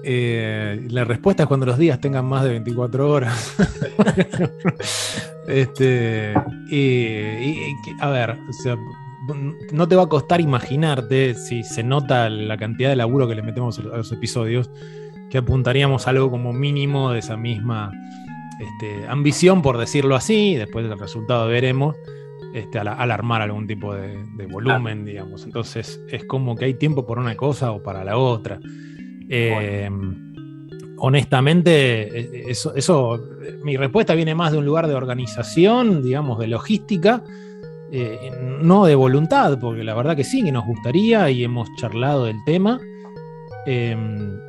Eh, 0.04 0.86
la 0.90 1.04
respuesta 1.04 1.44
es 1.44 1.46
cuando 1.46 1.66
los 1.66 1.78
días 1.78 2.00
tengan 2.00 2.24
más 2.24 2.42
de 2.44 2.50
24 2.50 3.08
horas. 3.08 3.54
este, 5.46 6.34
a 8.00 8.10
ver, 8.10 8.30
o 8.48 8.52
sea, 8.52 8.76
no 9.72 9.88
te 9.88 9.96
va 9.96 10.02
a 10.02 10.08
costar 10.08 10.40
imaginarte, 10.40 11.34
si 11.34 11.62
se 11.62 11.82
nota 11.82 12.28
la 12.28 12.56
cantidad 12.56 12.90
de 12.90 12.96
laburo 12.96 13.28
que 13.28 13.36
le 13.36 13.42
metemos 13.42 13.78
a 13.78 13.82
los 13.82 14.10
episodios, 14.10 14.70
que 15.30 15.38
apuntaríamos 15.38 16.08
algo 16.08 16.30
como 16.30 16.52
mínimo 16.52 17.12
de 17.12 17.20
esa 17.20 17.36
misma 17.36 17.92
este, 18.60 19.06
ambición, 19.06 19.62
por 19.62 19.78
decirlo 19.78 20.16
así, 20.16 20.56
después 20.56 20.88
del 20.88 20.98
resultado 20.98 21.46
veremos, 21.46 21.96
este, 22.52 22.78
al, 22.78 23.10
armar 23.10 23.42
algún 23.42 23.66
tipo 23.66 23.94
de, 23.94 24.46
volumen, 24.50 25.04
digamos. 25.04 25.44
Entonces 25.44 26.00
es 26.08 26.24
como 26.24 26.56
que 26.56 26.66
hay 26.66 26.74
tiempo 26.74 27.06
por 27.06 27.18
una 27.18 27.34
cosa 27.36 27.72
o 27.72 27.82
para 27.82 28.04
la 28.04 28.16
otra. 28.18 28.60
Em, 29.28 30.32
honestamente, 30.98 32.18
e, 32.18 32.50
eso, 32.50 32.74
eso, 32.74 33.20
mi 33.64 33.76
respuesta 33.76 34.14
viene 34.14 34.34
más 34.34 34.52
de 34.52 34.58
un 34.58 34.64
lugar 34.64 34.86
de 34.86 34.94
organización, 34.94 36.02
digamos, 36.02 36.38
de 36.38 36.48
logística 36.48 37.22
eh, 37.94 38.30
no 38.62 38.86
de 38.86 38.94
voluntad, 38.94 39.58
porque 39.58 39.84
la 39.84 39.94
verdad 39.94 40.16
que 40.16 40.24
sí, 40.24 40.42
que 40.42 40.50
nos 40.50 40.64
gustaría 40.64 41.28
y 41.28 41.44
hemos 41.44 41.68
charlado 41.76 42.24
del 42.24 42.42
tema. 42.46 42.80
Em, 43.66 44.40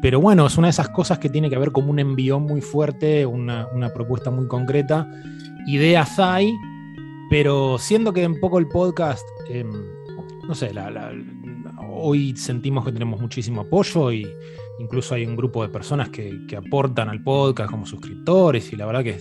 pero 0.00 0.22
bueno, 0.22 0.46
es 0.46 0.56
una 0.56 0.68
de 0.68 0.70
esas 0.70 0.88
cosas 0.88 1.18
que 1.18 1.28
tiene 1.28 1.50
que 1.50 1.56
haber 1.56 1.70
como 1.70 1.90
un 1.90 1.98
envión 1.98 2.44
muy 2.44 2.62
fuerte, 2.62 3.26
una, 3.26 3.68
propuesta 3.92 4.30
muy 4.30 4.46
concreta. 4.46 5.06
Ideas 5.66 6.18
hay, 6.18 6.50
pero 7.30 7.78
siendo 7.78 8.12
que 8.12 8.26
un 8.26 8.40
poco 8.40 8.58
el 8.58 8.66
podcast, 8.66 9.26
em, 9.48 9.70
no 10.46 10.54
sé, 10.54 10.72
hoy 11.88 12.36
sentimos 12.36 12.84
que 12.84 12.90
tenemos 12.90 13.20
muchísimo 13.20 13.60
apoyo 13.60 14.10
y 14.10 14.26
incluso 14.80 15.14
hay 15.14 15.24
un 15.24 15.36
grupo 15.36 15.62
de 15.62 15.68
personas 15.68 16.08
que, 16.08 16.44
que 16.48 16.56
aportan 16.56 17.08
al 17.08 17.22
podcast 17.22 17.70
como 17.70 17.86
suscriptores 17.86 18.72
y 18.72 18.76
la 18.76 18.84
verdad 18.84 19.04
que 19.04 19.18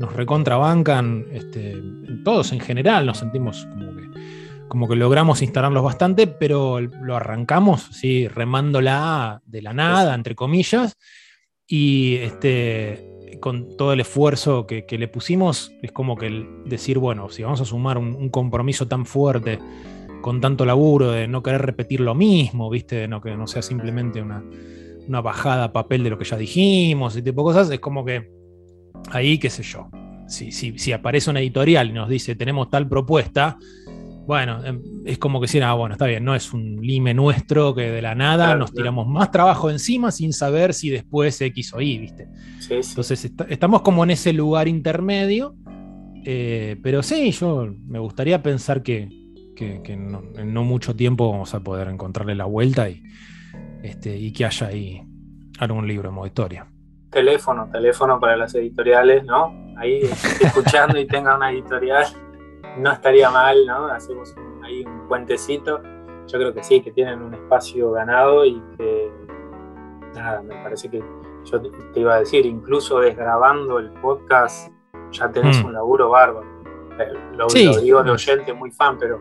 nos 0.00 0.12
recontrabancan, 0.14 1.26
este, 1.30 1.80
todos 2.24 2.50
en 2.50 2.58
general 2.58 3.06
nos 3.06 3.18
sentimos 3.18 3.64
como 3.66 3.94
que, 3.94 4.10
como 4.66 4.88
que 4.88 4.96
logramos 4.96 5.40
instalarlos 5.40 5.84
bastante, 5.84 6.26
pero 6.26 6.80
lo 6.80 7.14
arrancamos, 7.14 7.82
¿sí? 7.92 8.26
remándola 8.26 9.42
de 9.46 9.62
la 9.62 9.72
nada, 9.72 10.16
entre 10.16 10.34
comillas, 10.34 10.96
y 11.68 12.16
este, 12.16 13.13
con 13.44 13.76
todo 13.76 13.92
el 13.92 14.00
esfuerzo 14.00 14.66
que, 14.66 14.86
le 14.88 15.06
pusimos, 15.06 15.70
es 15.82 15.92
como 15.92 16.16
que 16.16 16.46
decir, 16.64 16.98
bueno, 16.98 17.28
si 17.28 17.42
vamos 17.42 17.60
a 17.60 17.66
sumar 17.66 17.98
un, 17.98 18.30
compromiso 18.30 18.88
tan 18.88 19.04
fuerte, 19.04 19.58
con 20.22 20.40
tanto 20.40 20.64
laburo, 20.64 21.10
de 21.10 21.28
no 21.28 21.42
querer 21.42 21.60
repetir 21.60 22.00
lo 22.00 22.14
mismo, 22.14 22.70
¿viste? 22.70 22.96
De 22.96 23.06
no 23.06 23.20
que 23.20 23.36
no 23.36 23.46
sea 23.46 23.60
simplemente 23.60 24.22
una, 24.22 24.42
una 25.06 25.20
bajada 25.20 25.64
a 25.64 25.72
papel 25.74 26.04
de 26.04 26.08
lo 26.08 26.16
que 26.16 26.24
ya 26.24 26.38
dijimos 26.38 27.18
y 27.18 27.22
tipo 27.22 27.42
de 27.42 27.44
cosas, 27.52 27.70
es 27.70 27.80
como 27.80 28.02
que 28.02 28.30
ahí, 29.10 29.36
qué 29.36 29.50
sé 29.50 29.62
yo, 29.62 29.90
si, 30.26 30.50
si, 30.50 30.92
aparece 30.92 31.28
una 31.28 31.40
editorial 31.40 31.90
y 31.90 31.92
nos 31.92 32.08
dice 32.08 32.36
tenemos 32.36 32.70
tal 32.70 32.88
propuesta, 32.88 33.58
bueno, 34.26 34.64
em, 34.64 34.82
es 35.04 35.18
como 35.18 35.40
que 35.40 35.48
si, 35.48 35.60
ah, 35.60 35.72
bueno, 35.74 35.94
está 35.94 36.06
bien, 36.06 36.24
no 36.24 36.34
es 36.34 36.52
un 36.52 36.80
lime 36.80 37.14
nuestro 37.14 37.74
que 37.74 37.90
de 37.90 38.02
la 38.02 38.14
nada 38.14 38.54
nos 38.56 38.72
tiramos 38.72 39.06
más 39.06 39.30
trabajo 39.30 39.70
encima 39.70 40.10
sin 40.10 40.32
saber 40.32 40.74
si 40.74 40.90
después 40.90 41.40
X 41.40 41.74
o 41.74 41.80
Y, 41.80 41.98
¿viste? 41.98 42.28
Entonces 42.70 43.32
estamos 43.48 43.82
como 43.82 44.04
en 44.04 44.10
ese 44.10 44.32
lugar 44.32 44.68
intermedio, 44.68 45.54
eh, 46.24 46.76
pero 46.82 47.02
sí, 47.02 47.30
yo 47.32 47.68
me 47.86 47.98
gustaría 47.98 48.42
pensar 48.42 48.82
que, 48.82 49.08
en 49.56 50.52
no 50.52 50.64
mucho 50.64 50.96
tiempo 50.96 51.30
vamos 51.30 51.54
a 51.54 51.60
poder 51.60 51.88
encontrarle 51.88 52.34
la 52.34 52.46
vuelta 52.46 52.88
y, 52.88 53.02
este, 53.82 54.16
y 54.16 54.32
que 54.32 54.46
haya 54.46 54.68
ahí 54.68 55.02
algún 55.58 55.86
libro 55.86 56.08
de 56.08 56.14
modo 56.14 56.26
historia 56.26 56.66
teléfono, 57.14 57.68
teléfono 57.70 58.18
para 58.18 58.36
las 58.36 58.54
editoriales, 58.56 59.24
¿no? 59.24 59.54
Ahí 59.78 60.00
escuchando 60.40 60.98
y 60.98 61.06
tenga 61.06 61.36
una 61.36 61.52
editorial, 61.52 62.04
no 62.78 62.92
estaría 62.92 63.30
mal, 63.30 63.66
¿no? 63.66 63.86
Hacemos 63.86 64.34
ahí 64.62 64.84
un 64.84 65.06
puentecito. 65.08 65.82
Yo 66.26 66.38
creo 66.38 66.54
que 66.54 66.62
sí, 66.62 66.80
que 66.80 66.90
tienen 66.90 67.22
un 67.22 67.34
espacio 67.34 67.92
ganado 67.92 68.44
y 68.44 68.60
que, 68.76 69.12
nada, 70.14 70.42
me 70.42 70.54
parece 70.62 70.88
que 70.90 71.02
yo 71.44 71.60
te 71.60 72.00
iba 72.00 72.14
a 72.14 72.18
decir, 72.20 72.46
incluso 72.46 73.00
desgrabando 73.00 73.78
el 73.78 73.90
podcast, 73.90 74.72
ya 75.10 75.30
tenés 75.30 75.62
mm. 75.62 75.66
un 75.66 75.72
laburo 75.74 76.10
bárbaro. 76.10 76.46
Eh, 76.98 77.12
lo, 77.36 77.46
digo 77.48 78.02
de 78.02 78.10
oyente 78.10 78.52
muy 78.52 78.70
fan, 78.70 78.96
pero 78.98 79.20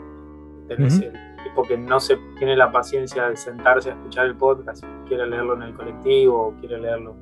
tenés 0.68 1.02
el 1.02 1.13
tipo 1.44 1.63
que 1.63 1.78
no 1.78 2.00
se 2.00 2.18
tiene 2.38 2.56
la 2.56 2.72
paciencia 2.72 3.30
de 3.30 3.36
sentarse 3.36 3.89
a 3.89 3.94
escuchar 3.94 4.28
el 4.28 4.36
podcast, 4.36 4.86
quiere 5.08 5.28
leerlo 5.28 5.56
en 5.56 5.63
el 5.63 5.74
colectivo 5.74 6.48
o 6.48 6.54
quiere 6.60 6.80
leerlo 6.80 7.16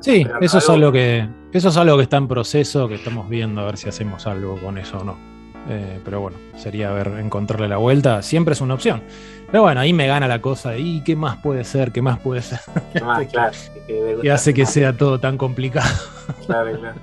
sí, 0.00 0.26
eso 0.40 0.58
es, 0.58 0.68
algo 0.68 0.92
que, 0.92 1.28
eso 1.52 1.68
es 1.68 1.76
algo 1.76 1.96
que 1.96 2.02
está 2.02 2.16
en 2.16 2.28
proceso, 2.28 2.88
que 2.88 2.94
estamos 2.94 3.28
viendo 3.28 3.60
a 3.60 3.64
ver 3.64 3.76
si 3.76 3.88
hacemos 3.88 4.26
algo 4.26 4.58
con 4.60 4.78
eso 4.78 4.98
o 4.98 5.04
no. 5.04 5.36
Eh, 5.68 6.00
pero 6.04 6.20
bueno, 6.20 6.36
sería 6.56 6.92
ver, 6.92 7.08
encontrarle 7.18 7.68
la 7.68 7.76
vuelta. 7.76 8.22
Siempre 8.22 8.52
es 8.52 8.60
una 8.60 8.74
opción. 8.74 9.02
Pero 9.50 9.62
bueno, 9.62 9.80
ahí 9.80 9.92
me 9.92 10.06
gana 10.06 10.28
la 10.28 10.40
cosa 10.40 10.70
de, 10.70 10.80
¿y 10.80 11.02
qué 11.02 11.16
más 11.16 11.36
puede 11.38 11.64
ser? 11.64 11.92
¿Qué 11.92 12.02
más 12.02 12.18
puede 12.18 12.42
ser? 12.42 12.60
y 14.22 14.28
hace 14.28 14.54
que 14.54 14.66
sea 14.66 14.96
todo 14.96 15.18
tan 15.18 15.36
complicado. 15.36 15.88
claro, 16.46 16.78
claro. 16.78 16.98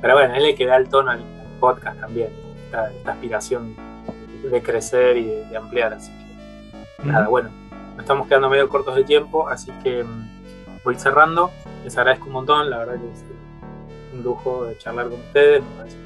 Pero 0.00 0.14
bueno, 0.14 0.34
él 0.34 0.42
le 0.42 0.54
que 0.54 0.66
da 0.66 0.76
el 0.76 0.88
tono 0.88 1.10
al, 1.10 1.24
podcast 1.60 1.98
también. 2.00 2.28
Esta, 2.66 2.90
aspiración 3.10 3.74
de 4.50 4.62
crecer 4.62 5.16
y 5.16 5.24
de, 5.24 5.56
ampliar. 5.56 5.94
Así 5.94 6.10
que, 6.12 7.08
nada, 7.08 7.28
bueno, 7.28 7.50
nos 7.92 8.00
estamos 8.00 8.26
quedando 8.26 8.50
medio 8.50 8.68
cortos 8.68 8.94
de 8.94 9.04
tiempo, 9.04 9.48
así 9.48 9.72
que 9.82 10.04
mm, 10.04 10.35
voy 10.86 10.94
cerrando. 10.94 11.50
Les 11.82 11.98
agradezco 11.98 12.26
un 12.26 12.32
montón, 12.32 12.70
la 12.70 12.78
verdad 12.78 12.94
que 12.94 13.12
es 13.12 13.24
un 14.14 14.22
lujo 14.22 14.66
de 14.66 14.78
charlar 14.78 15.08
con 15.08 15.18
ustedes. 15.18 15.62
Me 15.62 15.76
parece 15.76 15.96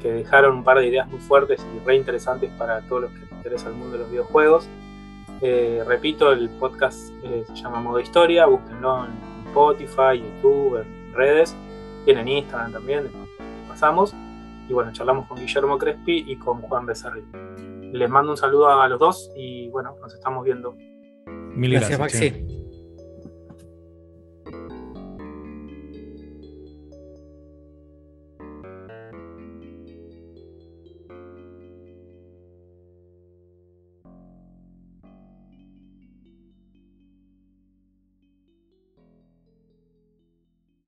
que, 0.00 0.12
dejaron 0.12 0.58
un 0.58 0.62
par 0.62 0.78
de 0.78 0.86
ideas 0.86 1.08
muy 1.08 1.18
fuertes 1.18 1.66
y 1.74 1.84
re 1.84 1.96
interesantes 1.96 2.48
para 2.56 2.80
todos 2.82 3.02
los 3.02 3.10
que 3.10 3.18
les 3.18 3.32
interesa 3.32 3.68
el 3.68 3.74
mundo 3.74 3.94
de 3.94 3.98
los 4.04 4.10
videojuegos. 4.10 4.68
Eh, 5.40 5.82
repito, 5.84 6.30
el 6.30 6.48
podcast 6.48 7.10
eh, 7.24 7.44
se 7.48 7.54
llama 7.56 7.80
Modo 7.80 7.98
Historia, 7.98 8.46
búsquenlo 8.46 9.04
en 9.04 9.46
Spotify, 9.48 10.22
YouTube, 10.22 10.80
en 10.80 11.12
redes, 11.12 11.56
tienen 12.04 12.28
Instagram 12.28 12.70
también, 12.70 13.10
pasamos. 13.66 14.14
Y 14.68 14.72
bueno, 14.72 14.92
charlamos 14.92 15.26
con 15.26 15.38
Guillermo 15.38 15.76
Crespi 15.76 16.24
y 16.28 16.36
con 16.36 16.62
Juan 16.62 16.86
Becerril. 16.86 17.24
Les 17.92 18.08
mando 18.08 18.30
un 18.30 18.36
saludo 18.36 18.68
a 18.68 18.86
los 18.86 19.00
dos 19.00 19.32
y 19.34 19.68
bueno, 19.70 19.96
nos 20.00 20.14
estamos 20.14 20.44
viendo. 20.44 20.76
Mil 21.26 21.72
gracias, 21.72 21.98
Maxi. 21.98 22.65